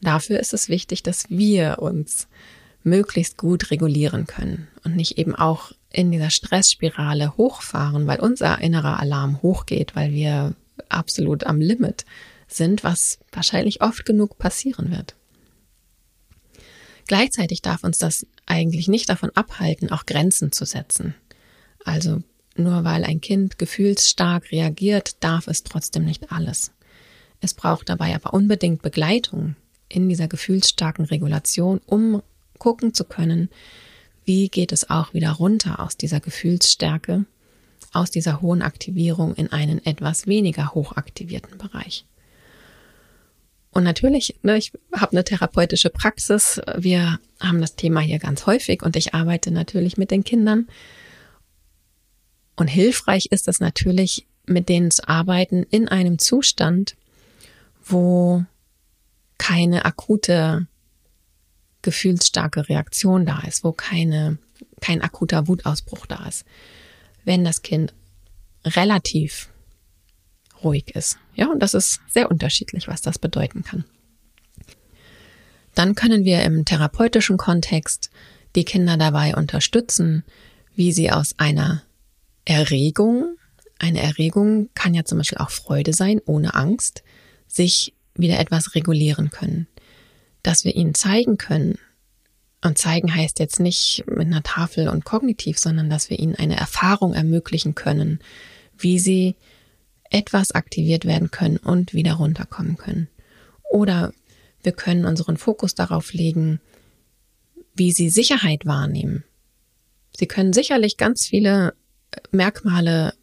Dafür 0.00 0.40
ist 0.40 0.54
es 0.54 0.70
wichtig, 0.70 1.02
dass 1.02 1.28
wir 1.28 1.80
uns 1.80 2.26
möglichst 2.82 3.36
gut 3.36 3.70
regulieren 3.70 4.26
können 4.26 4.68
und 4.84 4.96
nicht 4.96 5.18
eben 5.18 5.34
auch 5.34 5.72
in 5.90 6.10
dieser 6.10 6.30
Stressspirale 6.30 7.36
hochfahren, 7.36 8.06
weil 8.06 8.20
unser 8.20 8.58
innerer 8.62 9.00
Alarm 9.00 9.42
hochgeht, 9.42 9.94
weil 9.94 10.14
wir 10.14 10.54
absolut 10.88 11.44
am 11.44 11.60
Limit 11.60 12.06
sind, 12.46 12.84
was 12.84 13.18
wahrscheinlich 13.32 13.82
oft 13.82 14.04
genug 14.04 14.38
passieren 14.38 14.90
wird. 14.90 15.14
Gleichzeitig 17.06 17.62
darf 17.62 17.84
uns 17.84 17.98
das 17.98 18.26
eigentlich 18.46 18.88
nicht 18.88 19.08
davon 19.08 19.30
abhalten, 19.34 19.90
auch 19.90 20.06
Grenzen 20.06 20.52
zu 20.52 20.64
setzen. 20.64 21.14
Also 21.84 22.22
nur 22.56 22.84
weil 22.84 23.04
ein 23.04 23.20
Kind 23.20 23.58
gefühlsstark 23.58 24.50
reagiert, 24.50 25.22
darf 25.22 25.46
es 25.46 25.62
trotzdem 25.62 26.04
nicht 26.04 26.32
alles. 26.32 26.72
Es 27.40 27.54
braucht 27.54 27.88
dabei 27.88 28.14
aber 28.14 28.32
unbedingt 28.34 28.82
Begleitung 28.82 29.56
in 29.88 30.08
dieser 30.08 30.26
gefühlsstarken 30.26 31.04
Regulation, 31.04 31.80
um 31.86 32.22
gucken 32.58 32.94
zu 32.94 33.04
können, 33.04 33.50
wie 34.24 34.48
geht 34.48 34.72
es 34.72 34.90
auch 34.90 35.14
wieder 35.14 35.32
runter 35.32 35.78
aus 35.80 35.96
dieser 35.96 36.18
Gefühlsstärke, 36.20 37.26
aus 37.92 38.10
dieser 38.10 38.40
hohen 38.40 38.62
Aktivierung 38.62 39.34
in 39.34 39.52
einen 39.52 39.84
etwas 39.84 40.26
weniger 40.26 40.74
hochaktivierten 40.74 41.58
Bereich. 41.58 42.04
Und 43.76 43.84
natürlich, 43.84 44.36
ne, 44.40 44.56
ich 44.56 44.72
habe 44.94 45.12
eine 45.12 45.22
therapeutische 45.22 45.90
Praxis. 45.90 46.62
Wir 46.78 47.20
haben 47.38 47.60
das 47.60 47.76
Thema 47.76 48.00
hier 48.00 48.18
ganz 48.18 48.46
häufig 48.46 48.82
und 48.82 48.96
ich 48.96 49.12
arbeite 49.12 49.50
natürlich 49.50 49.98
mit 49.98 50.10
den 50.10 50.24
Kindern. 50.24 50.66
Und 52.56 52.68
hilfreich 52.68 53.26
ist 53.26 53.48
es 53.48 53.60
natürlich, 53.60 54.26
mit 54.46 54.70
denen 54.70 54.90
zu 54.90 55.06
arbeiten 55.06 55.62
in 55.62 55.88
einem 55.88 56.18
Zustand, 56.18 56.96
wo 57.84 58.46
keine 59.36 59.84
akute 59.84 60.66
gefühlsstarke 61.82 62.70
Reaktion 62.70 63.26
da 63.26 63.40
ist, 63.40 63.62
wo 63.62 63.72
keine, 63.72 64.38
kein 64.80 65.02
akuter 65.02 65.48
Wutausbruch 65.48 66.06
da 66.06 66.26
ist. 66.26 66.46
Wenn 67.26 67.44
das 67.44 67.60
Kind 67.60 67.92
relativ 68.64 69.50
ruhig 70.64 70.96
ist. 70.96 71.18
Ja, 71.36 71.46
und 71.50 71.60
das 71.62 71.74
ist 71.74 72.00
sehr 72.08 72.30
unterschiedlich, 72.30 72.88
was 72.88 73.02
das 73.02 73.18
bedeuten 73.18 73.62
kann. 73.62 73.84
Dann 75.74 75.94
können 75.94 76.24
wir 76.24 76.42
im 76.42 76.64
therapeutischen 76.64 77.36
Kontext 77.36 78.10
die 78.56 78.64
Kinder 78.64 78.96
dabei 78.96 79.36
unterstützen, 79.36 80.24
wie 80.74 80.92
sie 80.92 81.12
aus 81.12 81.34
einer 81.38 81.82
Erregung, 82.44 83.36
eine 83.78 84.00
Erregung 84.00 84.70
kann 84.74 84.94
ja 84.94 85.04
zum 85.04 85.18
Beispiel 85.18 85.38
auch 85.38 85.50
Freude 85.50 85.92
sein, 85.92 86.20
ohne 86.24 86.54
Angst, 86.54 87.02
sich 87.46 87.92
wieder 88.14 88.40
etwas 88.40 88.74
regulieren 88.74 89.30
können. 89.30 89.66
Dass 90.42 90.64
wir 90.64 90.74
ihnen 90.74 90.94
zeigen 90.94 91.36
können, 91.36 91.78
und 92.64 92.78
zeigen 92.78 93.14
heißt 93.14 93.38
jetzt 93.38 93.60
nicht 93.60 94.04
mit 94.06 94.26
einer 94.26 94.42
Tafel 94.42 94.88
und 94.88 95.04
kognitiv, 95.04 95.58
sondern 95.58 95.90
dass 95.90 96.10
wir 96.10 96.18
ihnen 96.18 96.34
eine 96.34 96.56
Erfahrung 96.56 97.14
ermöglichen 97.14 97.74
können, 97.74 98.18
wie 98.76 98.98
sie 98.98 99.36
etwas 100.10 100.52
aktiviert 100.52 101.04
werden 101.04 101.30
können 101.30 101.56
und 101.56 101.94
wieder 101.94 102.14
runterkommen 102.14 102.76
können. 102.76 103.08
Oder 103.70 104.12
wir 104.62 104.72
können 104.72 105.04
unseren 105.04 105.36
Fokus 105.36 105.74
darauf 105.74 106.12
legen, 106.12 106.60
wie 107.74 107.92
sie 107.92 108.08
Sicherheit 108.08 108.66
wahrnehmen. 108.66 109.24
Sie 110.16 110.26
können 110.26 110.52
sicherlich 110.52 110.96
ganz 110.96 111.26
viele 111.26 111.74
Merkmale 112.30 113.14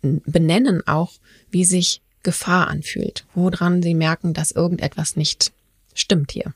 benennen, 0.00 0.86
auch 0.86 1.12
wie 1.50 1.64
sich 1.64 2.00
Gefahr 2.22 2.68
anfühlt, 2.68 3.26
woran 3.34 3.82
sie 3.82 3.94
merken, 3.94 4.34
dass 4.34 4.50
irgendetwas 4.50 5.16
nicht 5.16 5.52
stimmt 5.94 6.32
hier. 6.32 6.52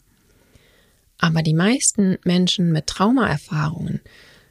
Aber 1.18 1.42
die 1.42 1.54
meisten 1.54 2.18
Menschen 2.24 2.72
mit 2.72 2.88
Traumaerfahrungen 2.88 4.00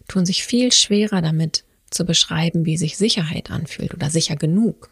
tun 0.08 0.26
sich 0.26 0.44
viel 0.44 0.72
schwerer 0.72 1.22
damit 1.22 1.66
zu 1.90 2.06
beschreiben, 2.06 2.66
wie 2.66 2.78
sich 2.78 2.98
Sicherheit 2.98 3.52
anfühlt 3.52 3.94
oder 3.94 4.10
sicher 4.10 4.36
genug. 4.36 4.90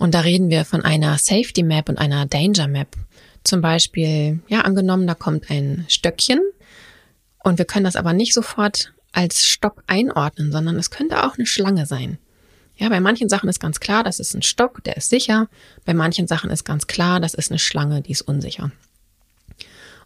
Und 0.00 0.14
da 0.14 0.20
reden 0.20 0.48
wir 0.48 0.64
von 0.64 0.82
einer 0.82 1.18
Safety 1.18 1.62
Map 1.62 1.90
und 1.90 1.98
einer 1.98 2.24
Danger 2.24 2.68
Map. 2.68 2.96
Zum 3.44 3.60
Beispiel, 3.60 4.40
ja, 4.48 4.62
angenommen, 4.62 5.06
da 5.06 5.14
kommt 5.14 5.50
ein 5.50 5.84
Stöckchen 5.88 6.40
und 7.44 7.58
wir 7.58 7.66
können 7.66 7.84
das 7.84 7.96
aber 7.96 8.14
nicht 8.14 8.32
sofort 8.32 8.94
als 9.12 9.44
Stock 9.44 9.84
einordnen, 9.86 10.52
sondern 10.52 10.76
es 10.76 10.90
könnte 10.90 11.22
auch 11.22 11.36
eine 11.36 11.44
Schlange 11.44 11.84
sein. 11.84 12.16
Ja, 12.76 12.88
bei 12.88 12.98
manchen 12.98 13.28
Sachen 13.28 13.50
ist 13.50 13.60
ganz 13.60 13.78
klar, 13.78 14.02
das 14.02 14.20
ist 14.20 14.34
ein 14.34 14.40
Stock, 14.40 14.82
der 14.84 14.96
ist 14.96 15.10
sicher. 15.10 15.48
Bei 15.84 15.92
manchen 15.92 16.26
Sachen 16.26 16.48
ist 16.48 16.64
ganz 16.64 16.86
klar, 16.86 17.20
das 17.20 17.34
ist 17.34 17.50
eine 17.50 17.58
Schlange, 17.58 18.00
die 18.00 18.12
ist 18.12 18.22
unsicher. 18.22 18.72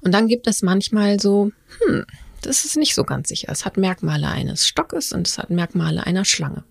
Und 0.00 0.10
dann 0.10 0.26
gibt 0.26 0.48
es 0.48 0.62
manchmal 0.62 1.20
so, 1.20 1.52
hm, 1.86 2.04
das 2.42 2.64
ist 2.64 2.76
nicht 2.76 2.96
so 2.96 3.04
ganz 3.04 3.28
sicher. 3.28 3.52
Es 3.52 3.64
hat 3.64 3.76
Merkmale 3.76 4.26
eines 4.26 4.66
Stockes 4.66 5.12
und 5.12 5.28
es 5.28 5.38
hat 5.38 5.50
Merkmale 5.50 6.04
einer 6.04 6.24
Schlange. 6.24 6.64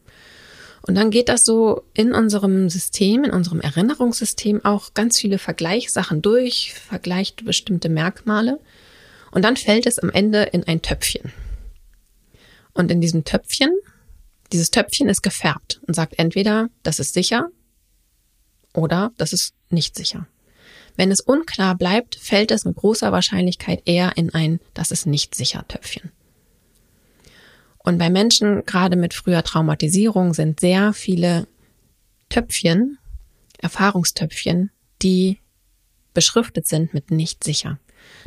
Und 0.86 0.96
dann 0.96 1.12
geht 1.12 1.30
das 1.30 1.46
so 1.46 1.84
in 1.94 2.14
unserem 2.14 2.70
System, 2.70 3.24
in 3.24 3.32
unserem 3.32 3.62
Erinnerungssystem 3.62 4.66
auch 4.66 4.94
ganz 4.94 5.18
viele 5.18 5.38
Vergleichssachen 5.38 6.22
durch, 6.22 6.74
vergleicht 6.74 7.46
bestimmte 7.46 7.88
Merkmale. 7.88 8.60
Und 9.32 9.44
dann 9.44 9.56
fällt 9.56 9.86
es 9.86 9.98
am 9.98 10.10
Ende 10.10 10.44
in 10.44 10.66
ein 10.66 10.82
Töpfchen. 10.82 11.32
Und 12.74 12.92
in 12.92 13.00
diesem 13.00 13.24
Töpfchen, 13.24 13.72
dieses 14.52 14.72
Töpfchen 14.72 15.08
ist 15.08 15.24
gefärbt 15.24 15.80
und 15.88 15.94
sagt 15.94 16.20
entweder, 16.20 16.70
das 16.84 17.00
ist 17.00 17.14
sicher 17.14 17.48
oder 18.74 19.14
das 19.18 19.32
ist 19.32 19.54
nicht 19.70 19.96
sicher. 19.96 20.28
Wenn 20.96 21.12
es 21.12 21.22
unklar 21.22 21.76
bleibt, 21.76 22.16
fällt 22.16 22.52
es 22.52 22.66
mit 22.66 22.76
großer 22.76 23.12
Wahrscheinlichkeit 23.12 23.84
eher 23.86 24.18
in 24.18 24.34
ein, 24.34 24.60
das 24.74 24.92
ist 24.92 25.08
nicht 25.08 25.34
sicher 25.34 25.66
Töpfchen. 25.68 26.12
Und 27.84 27.98
bei 27.98 28.10
Menschen, 28.10 28.66
gerade 28.66 28.96
mit 28.96 29.14
früher 29.14 29.44
Traumatisierung, 29.44 30.34
sind 30.34 30.62
sehr 30.62 30.94
viele 30.94 31.48
Töpfchen, 32.30 32.98
Erfahrungstöpfchen, 33.60 34.72
die 35.02 35.40
beschriftet 36.14 36.66
sind 36.66 36.94
mit 36.94 37.12
nicht 37.12 37.44
sicher. 37.44 37.80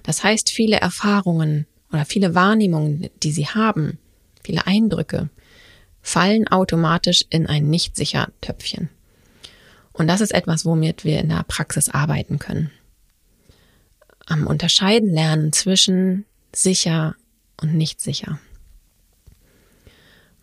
Das 0.03 0.23
heißt, 0.23 0.51
viele 0.51 0.77
Erfahrungen 0.77 1.67
oder 1.91 2.05
viele 2.05 2.35
Wahrnehmungen, 2.35 3.09
die 3.23 3.33
sie 3.33 3.47
haben, 3.47 3.99
viele 4.43 4.67
Eindrücke, 4.67 5.31
fallen 6.03 6.47
automatisch 6.49 7.25
in 7.31 7.47
ein 7.47 7.69
nicht 7.69 7.97
sicher 7.97 8.29
Töpfchen. 8.43 8.91
Und 9.93 10.09
das 10.09 10.21
ist 10.21 10.35
etwas, 10.35 10.67
womit 10.67 11.05
wir 11.05 11.19
in 11.19 11.31
der 11.31 11.45
Praxis 11.45 11.89
arbeiten 11.89 12.39
können. 12.39 12.71
Am 14.27 14.47
Unterscheiden 14.47 15.11
lernen 15.11 15.53
zwischen 15.53 16.27
sicher 16.53 17.17
und 17.61 17.75
nicht 17.75 18.03
sicher 18.03 18.39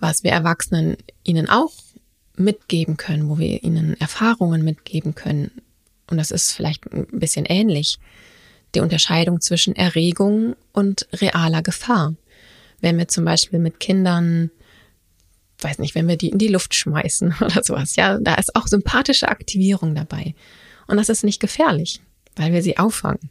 was 0.03 0.25
wir 0.25 0.31
Erwachsenen 0.31 0.97
ihnen 1.23 1.49
auch 1.49 1.71
mitgeben 2.35 2.97
können, 2.97 3.29
wo 3.29 3.39
wir 3.39 3.63
ihnen 3.63 3.99
Erfahrungen 4.01 4.61
mitgeben 4.61 5.15
können. 5.15 5.49
Und 6.11 6.17
das 6.17 6.29
ist 6.29 6.51
vielleicht 6.51 6.91
ein 6.91 7.07
bisschen 7.07 7.45
ähnlich. 7.45 7.99
Die 8.75 8.81
Unterscheidung 8.81 9.39
zwischen 9.39 9.77
Erregung 9.77 10.57
und 10.73 11.07
realer 11.13 11.61
Gefahr. 11.61 12.15
Wenn 12.81 12.97
wir 12.97 13.07
zum 13.07 13.23
Beispiel 13.23 13.59
mit 13.59 13.79
Kindern, 13.79 14.51
weiß 15.59 15.79
nicht, 15.79 15.95
wenn 15.95 16.09
wir 16.09 16.17
die 16.17 16.29
in 16.29 16.37
die 16.37 16.49
Luft 16.49 16.75
schmeißen 16.75 17.35
oder 17.41 17.63
sowas, 17.63 17.95
ja, 17.95 18.19
da 18.19 18.35
ist 18.35 18.57
auch 18.57 18.67
sympathische 18.67 19.29
Aktivierung 19.29 19.95
dabei. 19.95 20.35
Und 20.85 20.97
das 20.97 21.07
ist 21.07 21.23
nicht 21.23 21.39
gefährlich, 21.39 22.01
weil 22.35 22.51
wir 22.51 22.61
sie 22.61 22.77
auffangen. 22.77 23.29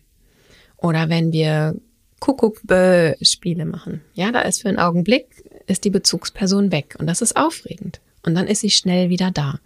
Oder 0.78 1.10
wenn 1.10 1.32
wir 1.32 1.74
Kuckuck-Spiele 2.20 3.66
machen. 3.66 4.00
Ja, 4.14 4.32
da 4.32 4.40
ist 4.40 4.62
für 4.62 4.68
einen 4.68 4.78
Augenblick 4.78 5.26
ist 5.66 5.84
die 5.84 5.90
Bezugsperson 5.90 6.72
weg 6.72 6.96
und 6.98 7.06
das 7.06 7.22
ist 7.22 7.36
aufregend. 7.36 8.00
Und 8.24 8.34
dann 8.34 8.46
ist 8.46 8.60
sie 8.60 8.70
schnell 8.70 9.08
wieder 9.08 9.30
da. 9.30 9.58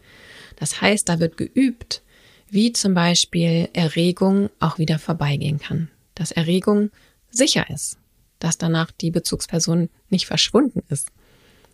Das 0.56 0.80
heißt, 0.80 1.08
da 1.08 1.20
wird 1.20 1.36
geübt, 1.36 2.02
wie 2.48 2.72
zum 2.72 2.94
Beispiel 2.94 3.68
Erregung 3.72 4.50
auch 4.60 4.78
wieder 4.78 4.98
vorbeigehen 4.98 5.58
kann. 5.58 5.88
Dass 6.14 6.32
Erregung 6.32 6.90
sicher 7.30 7.68
ist, 7.68 7.98
dass 8.38 8.58
danach 8.58 8.90
die 8.90 9.10
Bezugsperson 9.10 9.90
nicht 10.08 10.26
verschwunden 10.26 10.82
ist. 10.88 11.08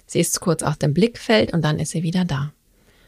Sie 0.07 0.21
ist 0.21 0.41
kurz 0.41 0.63
aus 0.63 0.79
dem 0.79 0.95
Blickfeld 0.95 1.53
und 1.53 1.63
dann 1.63 1.79
ist 1.79 1.91
sie 1.91 2.03
wieder 2.03 2.25
da. 2.25 2.53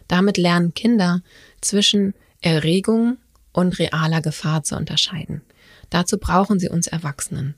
Damit 0.08 0.36
lernen 0.36 0.74
Kinder 0.74 1.22
zwischen 1.60 2.14
Erregung 2.40 3.16
und 3.52 3.78
realer 3.78 4.20
Gefahr 4.20 4.62
zu 4.62 4.76
unterscheiden. 4.76 5.42
Dazu 5.90 6.18
brauchen 6.18 6.58
sie 6.58 6.68
uns 6.68 6.86
Erwachsenen. 6.86 7.54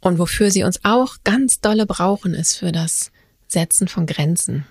Und 0.00 0.18
wofür 0.18 0.50
sie 0.50 0.62
uns 0.62 0.80
auch 0.84 1.16
ganz 1.24 1.60
dolle 1.60 1.86
brauchen, 1.86 2.34
ist 2.34 2.56
für 2.56 2.72
das 2.72 3.10
Setzen 3.48 3.88
von 3.88 4.06
Grenzen. 4.06 4.66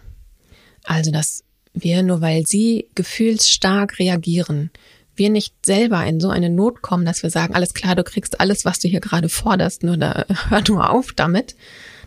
Also, 0.83 1.11
dass 1.11 1.43
wir, 1.73 2.01
nur 2.03 2.21
weil 2.21 2.45
sie 2.45 2.87
gefühlsstark 2.95 3.99
reagieren, 3.99 4.71
wir 5.15 5.29
nicht 5.29 5.53
selber 5.65 6.05
in 6.05 6.19
so 6.19 6.29
eine 6.29 6.49
Not 6.49 6.81
kommen, 6.81 7.05
dass 7.05 7.23
wir 7.23 7.29
sagen, 7.29 7.55
alles 7.55 7.73
klar, 7.73 7.95
du 7.95 8.03
kriegst 8.03 8.39
alles, 8.39 8.65
was 8.65 8.79
du 8.79 8.87
hier 8.87 8.99
gerade 8.99 9.29
forderst, 9.29 9.83
nur 9.83 9.97
da, 9.97 10.25
hör 10.49 10.63
nur 10.67 10.89
auf 10.89 11.11
damit. 11.13 11.55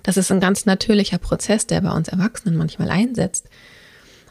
Das 0.03 0.17
ist 0.17 0.31
ein 0.31 0.41
ganz 0.41 0.65
natürlicher 0.65 1.19
Prozess, 1.19 1.67
der 1.67 1.83
bei 1.83 1.91
uns 1.91 2.09
Erwachsenen 2.09 2.57
manchmal 2.57 2.91
einsetzt. 2.91 3.49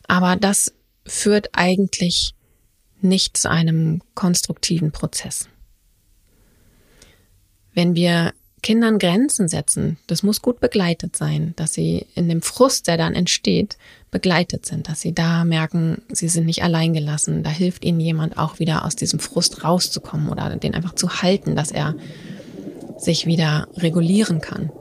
Aber 0.07 0.35
das 0.35 0.73
führt 1.05 1.49
eigentlich 1.53 2.33
nicht 3.01 3.37
zu 3.37 3.49
einem 3.49 4.01
konstruktiven 4.15 4.91
Prozess. 4.91 5.47
Wenn 7.73 7.95
wir 7.95 8.33
Kindern 8.61 8.99
Grenzen 8.99 9.47
setzen, 9.47 9.97
das 10.07 10.23
muss 10.23 10.41
gut 10.41 10.59
begleitet 10.59 11.15
sein, 11.15 11.53
dass 11.55 11.73
sie 11.73 12.05
in 12.15 12.29
dem 12.29 12.41
Frust, 12.41 12.87
der 12.87 12.97
dann 12.97 13.13
entsteht, 13.13 13.77
begleitet 14.11 14.65
sind, 14.65 14.89
dass 14.89 15.01
sie 15.01 15.13
da 15.13 15.43
merken, 15.45 16.01
sie 16.11 16.27
sind 16.27 16.45
nicht 16.45 16.63
alleingelassen, 16.63 17.43
da 17.43 17.49
hilft 17.49 17.85
ihnen 17.85 17.99
jemand 17.99 18.37
auch 18.37 18.59
wieder 18.59 18.85
aus 18.85 18.95
diesem 18.95 19.19
Frust 19.19 19.63
rauszukommen 19.63 20.29
oder 20.29 20.55
den 20.55 20.73
einfach 20.73 20.95
zu 20.95 21.21
halten, 21.21 21.55
dass 21.55 21.71
er 21.71 21.95
sich 22.97 23.25
wieder 23.25 23.67
regulieren 23.77 24.41
kann. 24.41 24.71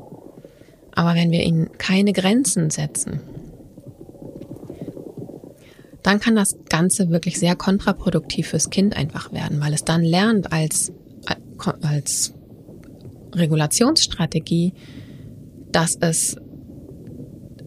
Aber 0.92 1.14
wenn 1.14 1.30
wir 1.30 1.42
ihnen 1.44 1.70
keine 1.78 2.12
Grenzen 2.12 2.70
setzen, 2.70 3.20
dann 6.02 6.20
kann 6.20 6.34
das 6.34 6.56
Ganze 6.68 7.10
wirklich 7.10 7.38
sehr 7.38 7.54
kontraproduktiv 7.54 8.48
fürs 8.48 8.70
Kind 8.70 8.96
einfach 8.96 9.32
werden, 9.32 9.60
weil 9.60 9.74
es 9.74 9.84
dann 9.84 10.02
lernt 10.02 10.52
als, 10.52 10.92
als 11.82 12.34
Regulationsstrategie, 13.34 14.72
dass 15.70 15.96
es 16.00 16.36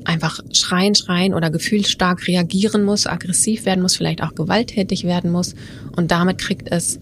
einfach 0.03 0.39
schreien, 0.51 0.95
schreien 0.95 1.34
oder 1.34 1.49
gefühlsstark 1.51 2.28
reagieren 2.28 2.84
muss, 2.84 3.05
aggressiv 3.05 3.66
werden 3.66 3.82
muss, 3.82 3.95
vielleicht 3.95 4.24
auch 4.24 4.36
gewalttätig 4.36 5.03
werden 5.03 5.32
muss 5.32 5.55
und 5.95 6.12
damit 6.12 6.39
kriegt 6.39 6.72
es 6.72 6.99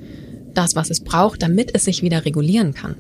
das, 0.54 0.76
was 0.76 0.90
es 0.90 1.00
braucht, 1.02 1.42
damit 1.42 1.74
es 1.74 1.86
sich 1.86 2.02
wieder 2.02 2.26
regulieren 2.26 2.74
kann. 2.74 2.96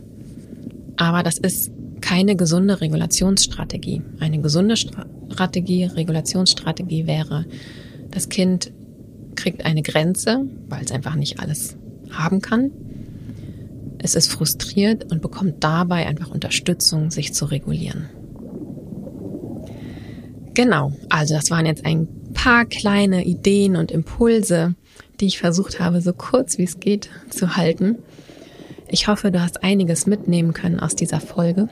Aber 0.96 1.24
das 1.24 1.38
ist 1.38 1.72
keine 2.02 2.36
gesunde 2.36 2.82
Regulationsstrategie. 2.82 4.02
Eine 4.20 4.40
gesunde 4.40 4.76
Strategie, 4.78 5.86
Regulationsstrategie 5.86 7.08
wäre, 7.08 7.46
das 8.12 8.30
Kind 8.30 8.72
kriegt 9.36 9.66
eine 9.66 9.82
Grenze, 9.82 10.46
weil 10.68 10.84
es 10.84 10.92
einfach 10.92 11.16
nicht 11.16 11.40
alles 11.40 11.78
haben 12.12 12.42
kann. 12.42 12.72
Es 14.02 14.16
ist 14.16 14.32
frustriert 14.32 15.12
und 15.12 15.22
bekommt 15.22 15.64
dabei 15.64 16.08
einfach 16.08 16.32
Unterstützung, 16.32 17.12
sich 17.12 17.34
zu 17.34 17.46
regulieren. 17.46 18.10
Genau, 20.54 20.94
also 21.10 21.36
das 21.36 21.52
waren 21.52 21.66
jetzt 21.66 21.86
ein 21.86 22.08
paar 22.34 22.66
kleine 22.66 23.26
Ideen 23.26 23.76
und 23.76 23.92
Impulse, 23.92 24.76
die 25.20 25.28
ich 25.28 25.40
versucht 25.40 25.80
habe, 25.80 26.02
so 26.02 26.14
kurz 26.14 26.58
wie 26.58 26.64
es 26.64 26.80
geht 26.80 27.10
zu 27.30 27.56
halten. 27.56 28.00
Ich 28.88 29.08
hoffe, 29.08 29.32
du 29.32 29.42
hast 29.42 29.64
einiges 29.64 30.08
mitnehmen 30.08 30.54
können 30.54 30.80
aus 30.80 30.96
dieser 30.96 31.20
Folge. 31.20 31.70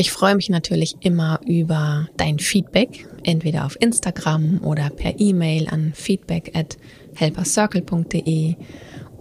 Ich 0.00 0.12
freue 0.12 0.36
mich 0.36 0.48
natürlich 0.48 0.94
immer 1.00 1.40
über 1.44 2.08
dein 2.16 2.38
Feedback, 2.38 3.08
entweder 3.24 3.66
auf 3.66 3.76
Instagram 3.80 4.60
oder 4.62 4.90
per 4.90 5.18
E-Mail 5.18 5.68
an 5.68 5.92
feedback 5.92 6.52
at 6.54 6.78
helpercircle.de 7.16 8.54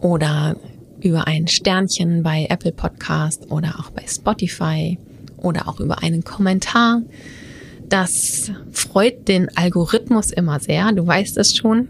oder 0.01 0.55
über 1.01 1.27
ein 1.27 1.47
Sternchen 1.47 2.23
bei 2.23 2.47
Apple 2.49 2.71
Podcast 2.71 3.51
oder 3.51 3.79
auch 3.79 3.91
bei 3.91 4.03
Spotify 4.07 4.97
oder 5.37 5.67
auch 5.67 5.79
über 5.79 6.03
einen 6.03 6.23
Kommentar. 6.23 7.01
Das 7.87 8.51
freut 8.71 9.27
den 9.27 9.55
Algorithmus 9.55 10.31
immer 10.31 10.59
sehr, 10.59 10.91
du 10.91 11.05
weißt 11.05 11.37
es 11.37 11.55
schon. 11.55 11.87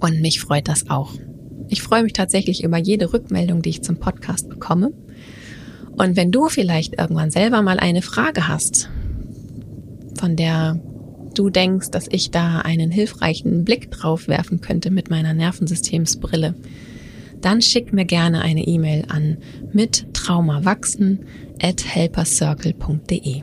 Und 0.00 0.20
mich 0.20 0.40
freut 0.40 0.68
das 0.68 0.90
auch. 0.90 1.14
Ich 1.68 1.82
freue 1.82 2.02
mich 2.02 2.12
tatsächlich 2.12 2.62
über 2.62 2.76
jede 2.76 3.12
Rückmeldung, 3.12 3.62
die 3.62 3.70
ich 3.70 3.82
zum 3.82 3.96
Podcast 3.96 4.48
bekomme. 4.48 4.92
Und 5.96 6.16
wenn 6.16 6.30
du 6.30 6.48
vielleicht 6.48 6.98
irgendwann 6.98 7.30
selber 7.30 7.62
mal 7.62 7.80
eine 7.80 8.02
Frage 8.02 8.48
hast, 8.48 8.90
von 10.18 10.36
der 10.36 10.78
du 11.34 11.50
denkst, 11.50 11.90
dass 11.90 12.06
ich 12.10 12.30
da 12.30 12.60
einen 12.60 12.90
hilfreichen 12.90 13.64
Blick 13.64 13.90
drauf 13.90 14.28
werfen 14.28 14.60
könnte 14.60 14.90
mit 14.90 15.10
meiner 15.10 15.34
Nervensystemsbrille, 15.34 16.54
dann 17.40 17.62
schick 17.62 17.92
mir 17.92 18.04
gerne 18.04 18.42
eine 18.42 18.66
E-Mail 18.66 19.04
an 19.08 19.38
mit 19.72 20.12
traumawachsen 20.14 21.26
at 21.62 21.84
helpercircle.de. 21.84 23.42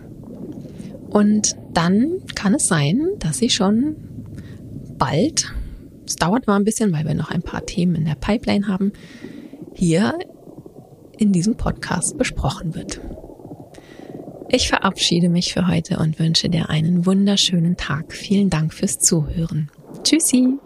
Und 1.10 1.56
dann 1.74 2.22
kann 2.36 2.56
es 2.56 2.68
sein, 2.68 3.08
dass 3.20 3.42
ich 3.42 3.54
schon 3.54 3.96
bald 4.98 5.54
es 6.06 6.16
dauert 6.16 6.48
mal 6.48 6.56
ein 6.56 6.64
bisschen, 6.64 6.92
weil 6.94 7.06
wir 7.06 7.14
noch 7.14 7.32
ein 7.32 7.42
paar 7.42 7.66
Themen 7.66 7.96
in 7.96 8.06
der 8.06 8.16
Pipeline 8.16 8.68
haben, 8.68 8.92
hier 9.74 10.18
in 11.18 11.32
diesem 11.32 11.56
Podcast 11.56 12.18
besprochen 12.18 12.76
wird. 12.76 13.00
Ich 14.50 14.68
verabschiede 14.68 15.30
mich 15.30 15.54
für 15.54 15.68
heute 15.68 15.98
und 15.98 16.20
wünsche 16.20 16.50
dir 16.50 16.70
einen 16.70 17.06
wunderschönen 17.06 17.78
Tag. 17.78 18.14
Vielen 18.14 18.50
Dank 18.50 18.74
fürs 18.74 19.00
Zuhören. 19.00 19.72
Tschüssi! 20.04 20.60